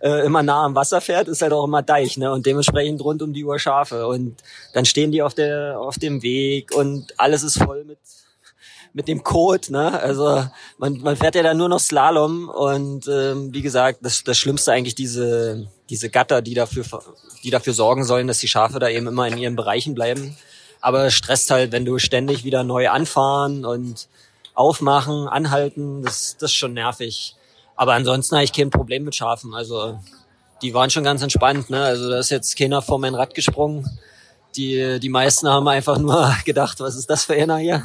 äh, 0.00 0.24
immer 0.24 0.42
nah 0.42 0.64
am 0.64 0.74
Wasser 0.74 1.02
fährt, 1.02 1.28
ist 1.28 1.42
halt 1.42 1.52
auch 1.52 1.64
immer 1.64 1.82
Deich, 1.82 2.16
ne? 2.16 2.32
Und 2.32 2.46
dementsprechend 2.46 3.02
rund 3.02 3.20
um 3.20 3.34
die 3.34 3.44
Uhr 3.44 3.58
Schafe. 3.58 4.06
Und 4.06 4.42
dann 4.72 4.86
stehen 4.86 5.12
die 5.12 5.22
auf 5.22 5.34
der 5.34 5.78
auf 5.78 5.98
dem 5.98 6.22
Weg 6.22 6.74
und 6.74 7.18
alles 7.18 7.42
ist 7.42 7.58
voll 7.62 7.84
mit 7.84 7.98
mit 8.92 9.06
dem 9.06 9.22
Code, 9.22 9.70
ne? 9.70 10.00
Also 10.00 10.46
man, 10.78 10.98
man 10.98 11.16
fährt 11.16 11.34
ja 11.34 11.42
dann 11.42 11.58
nur 11.58 11.68
noch 11.68 11.78
Slalom 11.78 12.48
und 12.48 13.06
ähm, 13.06 13.52
wie 13.52 13.62
gesagt, 13.62 13.98
das, 14.02 14.24
das 14.24 14.38
Schlimmste 14.38 14.72
eigentlich 14.72 14.94
diese 14.94 15.68
diese 15.88 16.08
Gatter, 16.10 16.40
die 16.42 16.54
dafür 16.54 16.84
die 17.44 17.50
dafür 17.50 17.74
sorgen 17.74 18.04
sollen, 18.04 18.26
dass 18.26 18.38
die 18.38 18.48
Schafe 18.48 18.78
da 18.78 18.88
eben 18.88 19.06
immer 19.06 19.28
in 19.28 19.38
ihren 19.38 19.56
Bereichen 19.56 19.94
bleiben. 19.94 20.36
Aber 20.80 21.06
es 21.06 21.14
stresst 21.14 21.50
halt, 21.50 21.72
wenn 21.72 21.84
du 21.84 21.98
ständig 21.98 22.44
wieder 22.44 22.64
neu 22.64 22.88
anfahren 22.88 23.64
und 23.64 24.08
aufmachen, 24.54 25.28
anhalten, 25.28 26.02
das, 26.02 26.36
das 26.38 26.50
ist 26.50 26.56
schon 26.56 26.74
nervig. 26.74 27.36
Aber 27.76 27.94
ansonsten 27.94 28.36
habe 28.36 28.44
ich 28.44 28.52
kein 28.52 28.70
Problem 28.70 29.04
mit 29.04 29.14
Schafen. 29.14 29.54
Also 29.54 29.98
die 30.62 30.74
waren 30.74 30.90
schon 30.90 31.04
ganz 31.04 31.22
entspannt. 31.22 31.70
Ne? 31.70 31.82
Also 31.82 32.10
da 32.10 32.18
ist 32.18 32.30
jetzt 32.30 32.58
keiner 32.58 32.82
vor 32.82 32.98
mein 32.98 33.14
Rad 33.14 33.34
gesprungen. 33.34 33.88
Die, 34.56 34.98
die 35.00 35.08
meisten 35.08 35.48
haben 35.48 35.66
einfach 35.68 35.98
nur 35.98 36.34
gedacht, 36.44 36.80
was 36.80 36.96
ist 36.96 37.08
das 37.08 37.24
für 37.24 37.34
einer 37.34 37.58
hier? 37.58 37.84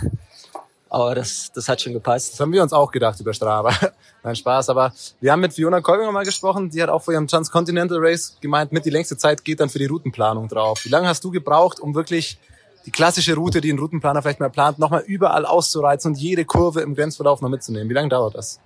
Aber 0.90 1.16
das, 1.16 1.52
das 1.54 1.68
hat 1.68 1.82
schon 1.82 1.94
gepasst. 1.94 2.34
Das 2.34 2.40
haben 2.40 2.52
wir 2.54 2.64
uns 2.64 2.72
auch 2.72 2.92
gedacht 2.92 3.20
über 3.20 3.34
Strava. 3.34 3.74
Nein, 4.24 4.36
Spaß. 4.36 4.70
Aber 4.70 4.94
wir 5.20 5.32
haben 5.32 5.42
mit 5.42 5.54
Fiona 5.54 5.82
Kolbinger 5.82 6.12
mal 6.12 6.25
gesprochen. 6.25 6.70
Die 6.70 6.82
hat 6.82 6.90
auch 6.90 7.02
vor 7.02 7.14
ihrem 7.14 7.28
Transcontinental 7.28 7.98
Race 8.00 8.38
gemeint, 8.40 8.72
mit 8.72 8.86
die 8.86 8.90
längste 8.90 9.18
Zeit 9.18 9.44
geht 9.44 9.60
dann 9.60 9.70
für 9.70 9.80
die 9.80 9.86
Routenplanung 9.86 10.48
drauf. 10.48 10.86
Wie 10.86 10.90
lange 10.90 11.08
hast 11.08 11.24
du 11.24 11.32
gebraucht, 11.32 11.80
um 11.80 11.96
wirklich 11.96 12.38
die 12.86 12.92
klassische 12.92 13.36
Route, 13.36 13.62
die 13.62 13.72
ein 13.72 13.80
Routenplaner 13.80 14.22
vielleicht 14.22 14.39
mal 14.39 14.50
plant, 14.50 14.80
nochmal 14.80 15.04
überall 15.06 15.46
auszureizen 15.46 16.12
und 16.12 16.18
jede 16.18 16.46
Kurve 16.46 16.82
im 16.82 16.96
Grenzverlauf 16.96 17.42
noch 17.42 17.50
mitzunehmen. 17.50 17.89
Wie 17.89 17.94
lange 17.94 18.10
dauert 18.10 18.36
das? 18.36 18.60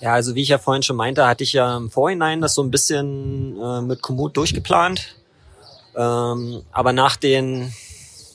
Ja, 0.00 0.14
also 0.14 0.34
wie 0.34 0.42
ich 0.42 0.48
ja 0.48 0.58
vorhin 0.58 0.82
schon 0.82 0.96
meinte, 0.96 1.26
hatte 1.26 1.44
ich 1.44 1.52
ja 1.52 1.76
im 1.76 1.90
Vorhinein 1.90 2.40
das 2.40 2.54
so 2.54 2.62
ein 2.62 2.70
bisschen 2.70 3.56
äh, 3.60 3.82
mit 3.82 4.02
Komoot 4.02 4.36
durchgeplant. 4.36 5.16
Ähm, 5.94 6.62
aber 6.72 6.92
nach 6.92 7.16
den 7.16 7.72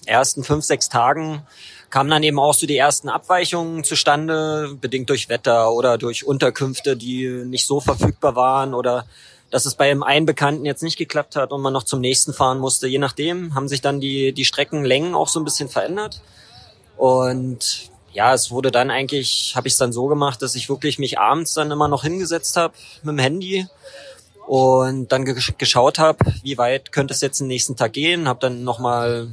ersten 0.06 0.44
fünf, 0.44 0.64
sechs 0.64 0.88
Tagen 0.88 1.42
kamen 1.90 2.10
dann 2.10 2.24
eben 2.24 2.40
auch 2.40 2.54
so 2.54 2.68
die 2.68 2.78
ersten 2.78 3.10
Abweichungen 3.10 3.84
zustande, 3.84 4.78
bedingt 4.80 5.10
durch 5.10 5.30
Wetter 5.30 5.72
oder 5.72 5.98
durch 5.98 6.26
Unterkünfte, 6.26 6.96
die 6.96 7.28
nicht 7.46 7.66
so 7.66 7.80
verfügbar 7.80 8.36
waren 8.36 8.74
oder 8.74 9.06
dass 9.50 9.66
es 9.66 9.75
bei 9.75 9.89
dem 9.89 10.04
einen 10.04 10.25
Bekannten 10.25 10.66
jetzt 10.66 10.84
nicht 10.84 10.98
geklappt 10.98 11.36
hat 11.36 11.51
und 11.51 11.62
man 11.62 11.74
noch 11.74 11.84
zum 11.84 12.01
nächsten 12.01 12.34
fahren 12.34 12.60
musste. 12.60 12.88
Je 12.88 13.00
nachdem 13.00 13.56
haben 13.56 13.68
sich 13.68 13.82
dann 13.82 14.00
die, 14.00 14.34
die 14.34 14.46
Streckenlängen 14.46 15.16
auch 15.16 15.30
so 15.30 15.39
ein 15.39 15.46
bisschen 15.46 15.70
verändert. 15.70 16.22
Und 16.98 17.92
ja, 18.12 18.34
es 18.34 18.51
wurde 18.51 18.72
dann 18.72 18.89
eigentlich, 18.89 19.54
habe 19.56 19.68
ich 19.68 19.74
es 19.74 19.77
dann 19.77 19.94
so 19.94 20.08
gemacht, 20.08 20.42
dass 20.42 20.56
ich 20.56 20.70
wirklich 20.70 21.00
mich 21.00 21.20
abends 21.20 21.54
dann 21.54 21.72
immer 21.72 21.88
noch 21.88 22.04
hingesetzt 22.04 22.58
habe 22.58 22.74
mit 23.04 23.13
dem 23.13 23.20
Handy 23.20 23.68
und 24.48 25.12
dann 25.12 25.25
ge 25.25 25.36
geschaut 25.58 26.00
habe, 26.00 26.20
wie 26.42 26.58
weit 26.58 26.92
könnte 26.92 27.13
es 27.13 27.22
jetzt 27.22 27.39
den 27.39 27.48
nächsten 27.48 27.75
Tag 27.75 27.94
gehen. 27.94 28.27
Habe 28.27 28.39
dann 28.39 28.63
nochmal 28.63 29.30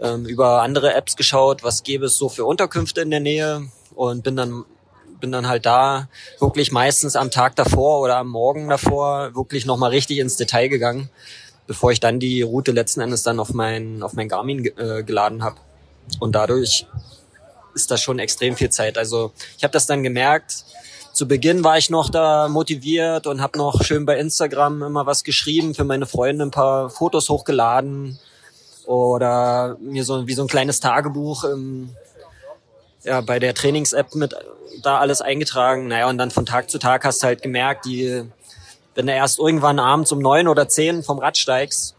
ähm, 0.00 0.26
über 0.26 0.62
andere 0.62 0.94
Apps 0.94 1.16
geschaut, 1.16 1.62
was 1.62 1.82
gäbe 1.82 2.06
es 2.06 2.16
so 2.16 2.28
für 2.28 2.44
Unterkünfte 2.44 3.00
in 3.02 3.10
der 3.10 3.20
Nähe 3.20 3.70
und 3.94 4.24
bin 4.24 4.36
dann 4.36 4.64
bin 5.20 5.32
dann 5.32 5.48
halt 5.48 5.66
da 5.66 6.08
wirklich 6.38 6.72
meistens 6.72 7.16
am 7.16 7.30
Tag 7.30 7.56
davor 7.56 8.00
oder 8.00 8.16
am 8.16 8.28
Morgen 8.28 8.68
davor 8.68 9.34
wirklich 9.34 9.66
nochmal 9.66 9.90
richtig 9.90 10.18
ins 10.18 10.36
Detail 10.36 10.68
gegangen, 10.68 11.10
bevor 11.66 11.92
ich 11.92 12.00
dann 12.00 12.18
die 12.18 12.42
Route 12.42 12.72
letzten 12.72 13.00
Endes 13.00 13.22
dann 13.22 13.38
auf 13.38 13.52
mein, 13.52 14.02
auf 14.02 14.14
mein 14.14 14.28
Garmin 14.28 14.64
äh, 14.64 15.02
geladen 15.02 15.44
habe. 15.44 15.56
Und 16.18 16.34
dadurch 16.34 16.86
ist 17.74 17.90
das 17.90 18.00
schon 18.00 18.18
extrem 18.18 18.56
viel 18.56 18.70
Zeit. 18.70 18.98
Also 18.98 19.32
ich 19.56 19.64
habe 19.64 19.72
das 19.72 19.86
dann 19.86 20.02
gemerkt. 20.02 20.64
Zu 21.12 21.26
Beginn 21.26 21.64
war 21.64 21.76
ich 21.76 21.90
noch 21.90 22.08
da 22.08 22.48
motiviert 22.48 23.26
und 23.26 23.40
habe 23.40 23.58
noch 23.58 23.82
schön 23.82 24.06
bei 24.06 24.18
Instagram 24.18 24.82
immer 24.82 25.06
was 25.06 25.24
geschrieben, 25.24 25.74
für 25.74 25.84
meine 25.84 26.06
Freunde 26.06 26.46
ein 26.46 26.50
paar 26.50 26.88
Fotos 26.88 27.28
hochgeladen 27.28 28.18
oder 28.86 29.76
mir 29.80 30.04
so 30.04 30.26
wie 30.26 30.34
so 30.34 30.42
ein 30.42 30.48
kleines 30.48 30.80
Tagebuch 30.80 31.44
im, 31.44 31.90
ja, 33.04 33.20
bei 33.20 33.38
der 33.38 33.54
Trainings-App 33.54 34.14
mit 34.14 34.34
da 34.82 34.98
alles 34.98 35.20
eingetragen. 35.20 35.88
Naja, 35.88 36.08
und 36.08 36.18
dann 36.18 36.30
von 36.30 36.46
Tag 36.46 36.70
zu 36.70 36.78
Tag 36.78 37.04
hast 37.04 37.22
du 37.22 37.26
halt 37.26 37.42
gemerkt, 37.42 37.84
die, 37.84 38.24
wenn 38.94 39.06
du 39.06 39.12
erst 39.12 39.38
irgendwann 39.38 39.78
abends 39.78 40.12
um 40.12 40.20
neun 40.20 40.48
oder 40.48 40.68
zehn 40.68 41.02
vom 41.02 41.18
Rad 41.18 41.36
steigst, 41.36 41.96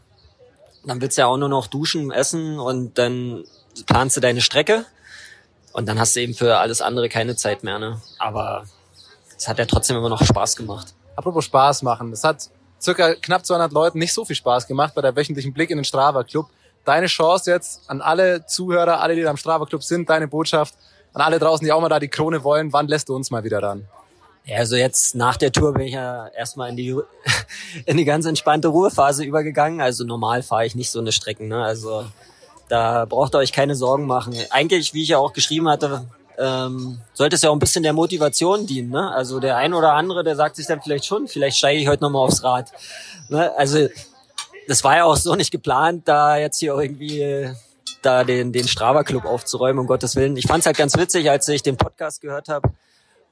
dann 0.85 1.01
willst 1.01 1.17
du 1.17 1.21
ja 1.21 1.27
auch 1.27 1.37
nur 1.37 1.49
noch 1.49 1.67
duschen, 1.67 2.11
essen 2.11 2.59
und 2.59 2.97
dann 2.97 3.43
planst 3.85 4.17
du 4.17 4.21
deine 4.21 4.41
Strecke 4.41 4.85
und 5.73 5.87
dann 5.87 5.99
hast 5.99 6.15
du 6.15 6.21
eben 6.21 6.33
für 6.33 6.57
alles 6.57 6.81
andere 6.81 7.09
keine 7.09 7.35
Zeit 7.35 7.63
mehr. 7.63 7.79
Ne? 7.79 8.01
Aber 8.17 8.65
es 9.37 9.47
hat 9.47 9.59
ja 9.59 9.65
trotzdem 9.65 9.97
immer 9.97 10.09
noch 10.09 10.23
Spaß 10.23 10.55
gemacht. 10.55 10.93
Apropos 11.15 11.45
Spaß 11.45 11.83
machen. 11.83 12.11
Es 12.13 12.23
hat 12.23 12.49
circa 12.81 13.13
knapp 13.15 13.45
200 13.45 13.71
Leuten 13.71 13.99
nicht 13.99 14.13
so 14.13 14.25
viel 14.25 14.35
Spaß 14.35 14.67
gemacht 14.67 14.95
bei 14.95 15.01
der 15.01 15.15
wöchentlichen 15.15 15.53
Blick 15.53 15.69
in 15.69 15.77
den 15.77 15.85
Strava 15.85 16.23
Club. 16.23 16.47
Deine 16.83 17.07
Chance 17.07 17.51
jetzt 17.51 17.81
an 17.87 18.01
alle 18.01 18.45
Zuhörer, 18.47 19.01
alle, 19.01 19.15
die 19.15 19.21
da 19.21 19.29
im 19.29 19.37
Strava 19.37 19.65
Club 19.65 19.83
sind, 19.83 20.09
deine 20.09 20.27
Botschaft 20.27 20.73
an 21.13 21.21
alle 21.21 21.39
draußen, 21.39 21.65
die 21.65 21.71
auch 21.71 21.81
mal 21.81 21.89
da 21.89 21.99
die 21.99 22.07
Krone 22.07 22.43
wollen. 22.43 22.73
Wann 22.73 22.87
lässt 22.87 23.09
du 23.09 23.15
uns 23.15 23.31
mal 23.31 23.43
wieder 23.43 23.61
ran? 23.61 23.87
Ja, 24.45 24.57
also 24.57 24.75
jetzt 24.75 25.15
nach 25.15 25.37
der 25.37 25.51
Tour 25.51 25.73
bin 25.73 25.83
ich 25.83 25.93
ja 25.93 26.27
erstmal 26.27 26.69
in 26.69 26.75
die 26.75 26.95
in 27.85 27.97
die 27.97 28.05
ganz 28.05 28.25
entspannte 28.25 28.69
Ruhephase 28.69 29.23
übergegangen. 29.23 29.81
Also 29.81 30.03
normal 30.03 30.41
fahre 30.41 30.65
ich 30.65 30.75
nicht 30.75 30.89
so 30.89 30.99
eine 30.99 31.11
Strecken. 31.11 31.47
Ne? 31.47 31.63
Also 31.63 32.05
da 32.69 33.05
braucht 33.05 33.35
ihr 33.35 33.39
euch 33.39 33.51
keine 33.51 33.75
Sorgen 33.75 34.07
machen. 34.07 34.35
Eigentlich, 34.49 34.93
wie 34.93 35.03
ich 35.03 35.09
ja 35.09 35.17
auch 35.17 35.33
geschrieben 35.33 35.69
hatte, 35.69 36.07
ähm, 36.39 36.99
sollte 37.13 37.35
es 37.35 37.41
ja 37.43 37.49
auch 37.49 37.55
ein 37.55 37.59
bisschen 37.59 37.83
der 37.83 37.93
Motivation 37.93 38.65
dienen. 38.65 38.89
Ne? 38.89 39.11
Also 39.11 39.39
der 39.39 39.57
ein 39.57 39.73
oder 39.73 39.93
andere, 39.93 40.23
der 40.23 40.35
sagt 40.35 40.55
sich 40.55 40.65
dann 40.65 40.81
vielleicht 40.81 41.05
schon, 41.05 41.27
vielleicht 41.27 41.57
steige 41.57 41.79
ich 41.79 41.87
heute 41.87 42.03
nochmal 42.03 42.25
aufs 42.25 42.43
Rad. 42.43 42.71
Ne? 43.29 43.51
Also 43.57 43.87
das 44.67 44.83
war 44.83 44.97
ja 44.97 45.03
auch 45.03 45.17
so 45.17 45.35
nicht 45.35 45.51
geplant, 45.51 46.07
da 46.07 46.37
jetzt 46.37 46.59
hier 46.59 46.73
irgendwie 46.73 47.51
da 48.01 48.23
den, 48.23 48.51
den 48.51 48.67
Strava 48.67 49.03
Club 49.03 49.25
aufzuräumen, 49.25 49.79
um 49.79 49.87
Gottes 49.87 50.15
Willen. 50.15 50.37
Ich 50.37 50.47
fand 50.47 50.61
es 50.61 50.65
halt 50.65 50.77
ganz 50.77 50.97
witzig, 50.97 51.29
als 51.29 51.47
ich 51.47 51.63
den 51.63 51.77
Podcast 51.77 52.21
gehört 52.21 52.49
habe 52.49 52.71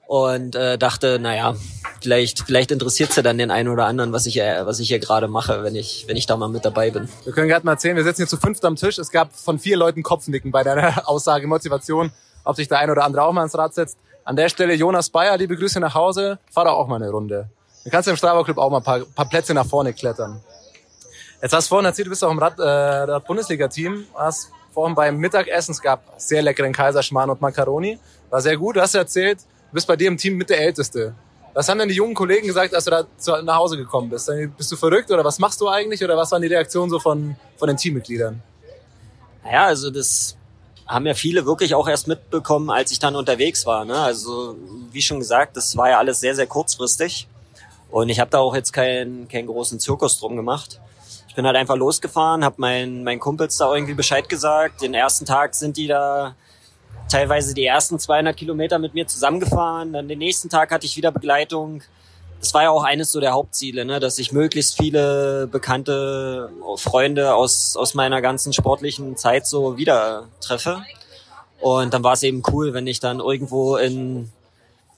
und 0.10 0.56
äh, 0.56 0.80
dachte, 0.80 1.20
naja, 1.20 1.56
vielleicht, 2.02 2.40
vielleicht 2.42 2.72
interessiert 2.72 3.16
ja 3.16 3.22
dann 3.22 3.38
den 3.38 3.52
einen 3.52 3.70
oder 3.70 3.86
anderen, 3.86 4.12
was 4.12 4.26
ich, 4.26 4.40
äh, 4.40 4.66
was 4.66 4.80
ich 4.80 4.88
hier 4.88 4.98
gerade 4.98 5.28
mache, 5.28 5.64
wenn 5.64 5.76
ich, 5.76 6.06
wenn 6.08 6.18
ich 6.18 6.26
da 6.26 6.36
mal 6.36 6.50
mit 6.50 6.66
dabei 6.66 6.90
bin. 6.90 7.08
Wir 7.26 7.34
können 7.34 7.48
gerade 7.48 7.64
mal 7.64 7.74
erzählen, 7.74 7.96
wir 7.96 8.04
sitzen 8.04 8.24
hier 8.24 8.28
zu 8.28 8.38
fünft 8.38 8.66
am 8.66 8.76
Tisch. 8.76 8.98
Es 8.98 9.12
gab 9.12 9.36
von 9.36 9.60
vier 9.60 9.78
Leuten 9.78 10.02
Kopfnicken 10.02 10.50
bei 10.50 10.64
deiner 10.64 11.08
Aussage 11.08 11.46
Motivation, 11.46 12.12
ob 12.44 12.56
sich 12.56 12.68
der 12.68 12.80
ein 12.80 12.90
oder 12.90 13.04
andere 13.04 13.24
auch 13.24 13.32
mal 13.34 13.44
ins 13.44 13.56
Rad 13.56 13.76
setzt. 13.76 14.00
An 14.24 14.36
der 14.36 14.50
Stelle 14.50 14.74
Jonas 14.74 15.12
Bayer, 15.12 15.38
liebe 15.38 15.56
Grüße 15.56 15.80
nach 15.80 15.94
Hause, 15.94 16.40
fahr 16.52 16.66
doch 16.66 16.74
auch 16.74 16.88
mal 16.88 16.96
eine 16.96 17.12
Runde. 17.12 17.48
Dann 17.84 17.92
kannst 17.92 18.08
du 18.08 18.12
im 18.12 18.18
Strava 18.18 18.44
Club 18.44 18.58
auch 18.58 18.72
mal 18.72 18.78
ein 18.78 18.84
paar, 18.84 19.02
paar 19.02 19.30
Plätze 19.30 19.54
nach 19.54 19.68
vorne 19.68 19.94
klettern. 19.94 20.42
Jetzt 21.40 21.54
hast 21.54 21.68
du 21.68 21.70
vorhin 21.70 21.86
erzählt, 21.86 22.08
du 22.08 22.10
bist 22.10 22.24
auch 22.24 22.32
im 22.32 22.40
Rad, 22.40 22.58
äh, 22.58 22.64
Rad 22.64 23.26
Bundesliga-Team, 23.26 24.06
hast 24.16 24.50
vorhin 24.72 24.96
beim 24.96 25.18
Mittagessen, 25.18 25.72
es 25.72 25.82
gab 25.82 26.04
sehr 26.18 26.42
leckeren 26.42 26.74
Kaiserschmarrn 26.74 27.30
und 27.30 27.42
Macaroni, 27.42 28.00
war 28.30 28.42
sehr 28.42 28.58
gut, 28.58 28.76
du 28.76 28.82
hast 28.82 28.96
erzählt, 28.96 29.40
Du 29.70 29.76
bist 29.76 29.86
bei 29.86 29.96
dir 29.96 30.08
im 30.08 30.18
Team 30.18 30.36
mit 30.36 30.50
der 30.50 30.60
Älteste. 30.62 31.14
Was 31.54 31.70
haben 31.70 31.78
denn 31.78 31.90
die 31.90 31.96
jungen 31.96 32.16
Kollegen 32.16 32.48
gesagt, 32.48 32.74
als 32.74 32.86
du 32.86 32.92
da 32.92 33.04
zu, 33.18 33.40
nach 33.44 33.58
Hause 33.58 33.78
gekommen 33.78 34.10
bist? 34.10 34.32
Bist 34.58 34.72
du 34.72 34.76
verrückt 34.76 35.12
oder 35.12 35.24
was 35.24 35.38
machst 35.38 35.62
du 35.62 35.68
eigentlich? 35.68 36.04
Oder 36.04 36.18
was 36.18 36.32
waren 36.32 36.42
die 36.42 36.48
Reaktionen 36.48 36.90
so 36.90 37.00
von, 37.00 37.36
von 37.58 37.68
den 37.68 37.78
Teammitgliedern? 37.78 38.42
Naja, 39.44 39.66
also 39.66 39.92
das 39.92 40.36
haben 40.88 41.06
ja 41.06 41.14
viele 41.14 41.46
wirklich 41.46 41.76
auch 41.76 41.88
erst 41.88 42.08
mitbekommen, 42.08 42.72
als 42.72 42.92
ich 42.92 42.98
dann 42.98 43.16
unterwegs 43.16 43.68
war. 43.68 43.86
Ne? 43.86 43.96
Also 43.96 44.56
wie 44.92 45.04
schon 45.04 45.20
gesagt, 45.20 45.56
das 45.56 45.78
war 45.78 45.90
ja 45.92 46.00
alles 46.00 46.20
sehr, 46.20 46.34
sehr 46.34 46.48
kurzfristig. 46.48 47.28
Und 47.92 48.10
ich 48.10 48.20
habe 48.20 48.32
da 48.32 48.40
auch 48.40 48.56
jetzt 48.56 48.74
keinen 48.74 49.28
keinen 49.28 49.46
großen 49.48 49.80
Zirkus 49.80 50.20
drum 50.20 50.36
gemacht. 50.36 50.80
Ich 51.30 51.36
bin 51.36 51.46
halt 51.46 51.56
einfach 51.56 51.78
losgefahren, 51.78 52.44
habe 52.44 52.56
meinen 52.58 53.04
mein 53.04 53.20
Kumpels 53.20 53.58
da 53.58 53.74
irgendwie 53.74 53.94
Bescheid 53.94 54.28
gesagt. 54.28 54.82
Den 54.82 54.94
ersten 54.94 55.26
Tag 55.26 55.56
sind 55.56 55.78
die 55.78 55.88
da 55.88 56.36
teilweise 57.08 57.54
die 57.54 57.66
ersten 57.66 58.00
200 58.00 58.36
Kilometer 58.36 58.80
mit 58.80 58.94
mir 58.94 59.08
zusammengefahren. 59.08 59.94
Dann 59.94 60.08
den 60.08 60.20
nächsten 60.20 60.50
Tag 60.50 60.72
hatte 60.72 60.86
ich 60.86 60.98
wieder 60.98 61.12
Begleitung. 61.12 61.84
Das 62.40 62.54
war 62.54 62.64
ja 62.64 62.70
auch 62.72 62.84
eines 62.84 63.12
so 63.12 63.20
der 63.20 63.34
Hauptziele, 63.34 63.86
ne? 63.86 64.00
dass 64.00 64.18
ich 64.18 64.32
möglichst 64.32 64.78
viele 64.78 65.48
bekannte 65.48 66.50
Freunde 66.78 67.36
aus, 67.36 67.76
aus 67.78 67.94
meiner 67.94 68.22
ganzen 68.22 68.52
sportlichen 68.52 69.16
Zeit 69.16 69.46
so 69.46 69.78
wieder 69.78 70.30
treffe. 70.42 70.82
Und 71.60 71.94
dann 71.94 72.04
war 72.04 72.14
es 72.14 72.24
eben 72.24 72.42
cool, 72.52 72.74
wenn 72.74 72.88
ich 72.88 73.00
dann 73.00 73.20
irgendwo 73.20 73.76
in, 73.76 74.32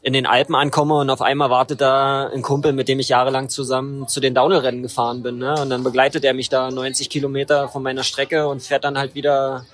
in 0.03 0.13
den 0.13 0.25
Alpen 0.25 0.55
ankomme 0.55 0.95
und 0.95 1.09
auf 1.09 1.21
einmal 1.21 1.49
wartet 1.49 1.79
da 1.81 2.27
ein 2.27 2.41
Kumpel, 2.41 2.73
mit 2.73 2.87
dem 2.87 2.99
ich 2.99 3.09
jahrelang 3.09 3.49
zusammen 3.49 4.07
zu 4.07 4.19
den 4.19 4.33
Downhill-Rennen 4.33 4.81
gefahren 4.81 5.21
bin. 5.21 5.37
Ne? 5.37 5.53
Und 5.61 5.69
dann 5.69 5.83
begleitet 5.83 6.25
er 6.25 6.33
mich 6.33 6.49
da 6.49 6.71
90 6.71 7.09
Kilometer 7.09 7.67
von 7.67 7.83
meiner 7.83 8.03
Strecke 8.03 8.47
und 8.47 8.61
fährt 8.63 8.83
dann 8.83 8.97
halt 8.97 9.13
wieder 9.13 9.65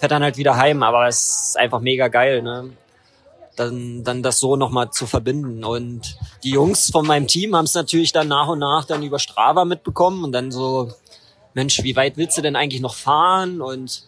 fährt 0.00 0.12
dann 0.12 0.22
halt 0.22 0.38
wieder 0.38 0.56
heim, 0.56 0.82
aber 0.82 1.08
es 1.08 1.48
ist 1.48 1.58
einfach 1.58 1.80
mega 1.80 2.08
geil, 2.08 2.42
ne? 2.42 2.70
Dann, 3.56 4.02
dann 4.02 4.22
das 4.22 4.38
so 4.38 4.56
nochmal 4.56 4.90
zu 4.90 5.06
verbinden. 5.06 5.62
Und 5.62 6.16
die 6.42 6.52
Jungs 6.52 6.88
von 6.90 7.06
meinem 7.06 7.26
Team 7.26 7.54
haben 7.54 7.66
es 7.66 7.74
natürlich 7.74 8.10
dann 8.10 8.28
nach 8.28 8.48
und 8.48 8.60
nach 8.60 8.86
dann 8.86 9.02
über 9.02 9.18
Strava 9.18 9.66
mitbekommen 9.66 10.24
und 10.24 10.32
dann 10.32 10.50
so, 10.50 10.90
Mensch, 11.52 11.82
wie 11.82 11.96
weit 11.96 12.16
willst 12.16 12.38
du 12.38 12.42
denn 12.42 12.56
eigentlich 12.56 12.80
noch 12.80 12.94
fahren? 12.94 13.60
Und 13.60 14.02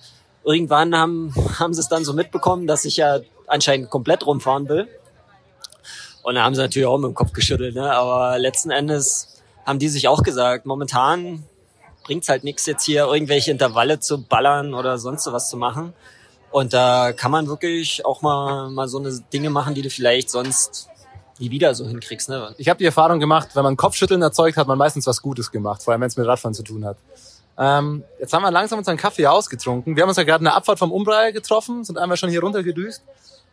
irgendwann 0.45 0.97
haben, 0.97 1.35
haben 1.59 1.75
sie 1.75 1.81
es 1.81 1.89
dann 1.89 2.07
so 2.07 2.15
mitbekommen, 2.15 2.67
dass 2.67 2.87
ich 2.87 2.97
ja 2.97 3.21
anscheinend 3.47 3.91
komplett 3.91 4.25
rumfahren 4.25 4.71
will. 4.71 4.89
Und 6.23 6.37
da 6.37 6.45
haben 6.45 6.55
sie 6.55 6.61
natürlich 6.61 6.87
auch 6.87 6.99
mit 6.99 7.09
dem 7.09 7.15
Kopf 7.15 7.33
geschüttelt, 7.33 7.75
ne? 7.75 7.93
Aber 7.93 8.39
letzten 8.39 8.71
Endes 8.71 9.43
haben 9.67 9.79
die 9.79 9.89
sich 9.89 10.09
auch 10.09 10.23
gesagt, 10.23 10.67
momentan 10.67 11.45
bringt's 12.05 12.29
halt 12.29 12.45
nichts, 12.45 12.67
jetzt 12.67 12.85
hier 12.85 13.07
irgendwelche 13.07 13.51
Intervalle 13.51 14.01
zu 14.01 14.23
ballern 14.23 14.75
oder 14.75 14.99
sonst 14.99 15.31
was 15.33 15.49
zu 15.49 15.57
machen. 15.57 15.93
Und 16.51 16.73
da 16.73 17.13
kann 17.13 17.31
man 17.31 17.47
wirklich 17.47 18.05
auch 18.05 18.23
mal, 18.23 18.71
mal 18.71 18.89
so 18.89 18.99
eine 18.99 19.19
Dinge 19.33 19.51
machen, 19.51 19.75
die 19.75 19.83
du 19.83 19.91
vielleicht 19.91 20.31
sonst 20.31 20.89
nie 21.39 21.51
wieder 21.51 21.75
so 21.75 21.87
hinkriegst. 21.87 22.29
Ne? 22.29 22.55
Ich 22.59 22.69
habe 22.69 22.79
die 22.79 22.85
Erfahrung 22.85 23.19
gemacht, 23.21 23.51
wenn 23.55 23.63
man 23.63 23.77
Kopfschütteln 23.77 24.21
erzeugt, 24.21 24.57
hat 24.57 24.69
man 24.69 24.79
meistens 24.79 25.07
was 25.07 25.23
Gutes 25.23 25.51
gemacht, 25.51 25.83
vor 25.83 25.93
allem 25.93 26.03
wenn 26.03 26.09
es 26.09 26.17
mit 26.17 26.27
Radfahren 26.27 26.55
zu 26.55 26.63
tun 26.63 26.85
hat. 26.85 26.99
Ähm, 27.59 28.05
jetzt 28.19 28.33
haben 28.33 28.43
wir 28.43 28.51
langsam 28.51 28.79
unseren 28.79 28.97
Kaffee 28.97 29.27
ausgetrunken. 29.27 29.97
Wir 29.97 30.03
haben 30.03 30.09
uns 30.09 30.17
ja 30.17 30.25
gerade 30.25 30.41
eine 30.41 30.55
Abfahrt 30.55 30.79
vom 30.79 30.93
Umbreier 30.93 31.33
getroffen, 31.33 31.85
sind 31.85 31.99
einmal 31.99 32.17
schon 32.17 32.31
hier 32.31 32.41
runtergedüst. 32.41 33.03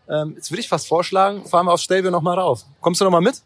Ähm, 0.10 0.34
jetzt 0.36 0.52
würde 0.52 0.62
ich 0.62 0.70
fast 0.70 0.88
vorschlagen, 0.88 1.46
fahren 1.46 1.68
wir 1.68 1.74
aufs 1.74 1.84
Stelvio 1.84 2.10
noch 2.12 2.22
mal 2.22 2.38
rauf. 2.38 2.66
Kommst 2.82 3.00
du 3.00 3.06
noch 3.06 3.12
mal 3.12 3.22
mit? 3.22 3.42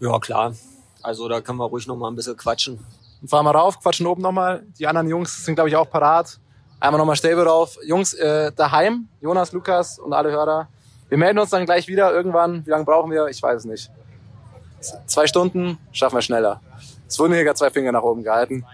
Ja, 0.00 0.18
klar. 0.18 0.54
Also 1.02 1.28
da 1.28 1.40
können 1.40 1.58
wir 1.58 1.66
ruhig 1.66 1.86
noch 1.86 1.96
mal 1.96 2.08
ein 2.08 2.14
bisschen 2.14 2.36
quatschen. 2.36 2.78
Dann 3.20 3.28
fahren 3.28 3.44
wir 3.44 3.50
rauf, 3.50 3.80
quatschen 3.80 4.06
oben 4.06 4.22
nochmal. 4.22 4.64
Die 4.78 4.86
anderen 4.86 5.08
Jungs 5.08 5.44
sind, 5.44 5.56
glaube 5.56 5.68
ich, 5.68 5.76
auch 5.76 5.90
parat. 5.90 6.38
Einmal 6.80 6.98
nochmal 6.98 7.16
Stäbe 7.16 7.44
rauf. 7.44 7.78
Jungs, 7.84 8.14
äh, 8.14 8.52
daheim, 8.52 9.08
Jonas, 9.20 9.52
Lukas 9.52 9.98
und 9.98 10.12
alle 10.12 10.30
Hörer. 10.30 10.68
Wir 11.08 11.18
melden 11.18 11.38
uns 11.38 11.50
dann 11.50 11.64
gleich 11.64 11.88
wieder 11.88 12.12
irgendwann. 12.12 12.64
Wie 12.66 12.70
lange 12.70 12.84
brauchen 12.84 13.10
wir? 13.10 13.26
Ich 13.26 13.42
weiß 13.42 13.60
es 13.60 13.64
nicht. 13.64 13.90
Zwei 15.06 15.26
Stunden 15.26 15.78
schaffen 15.92 16.16
wir 16.16 16.22
schneller. 16.22 16.60
Es 17.08 17.18
wurden 17.18 17.32
hier 17.32 17.44
gerade 17.44 17.56
zwei 17.56 17.70
Finger 17.70 17.92
nach 17.92 18.02
oben 18.02 18.22
gehalten. 18.22 18.64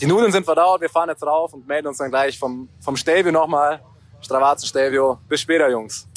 Die 0.00 0.06
Nudeln 0.06 0.32
sind 0.32 0.44
verdaut, 0.44 0.80
wir 0.80 0.90
fahren 0.90 1.08
jetzt 1.08 1.22
rauf 1.22 1.54
und 1.54 1.66
melden 1.66 1.88
uns 1.88 1.98
dann 1.98 2.10
gleich 2.10 2.38
vom, 2.38 2.68
vom 2.80 2.96
Stelvio 2.96 3.32
nochmal. 3.32 3.80
Stravazen 4.26 4.66
Stelvio. 4.66 5.20
Bis 5.28 5.40
später, 5.40 5.70
Jungs. 5.70 6.08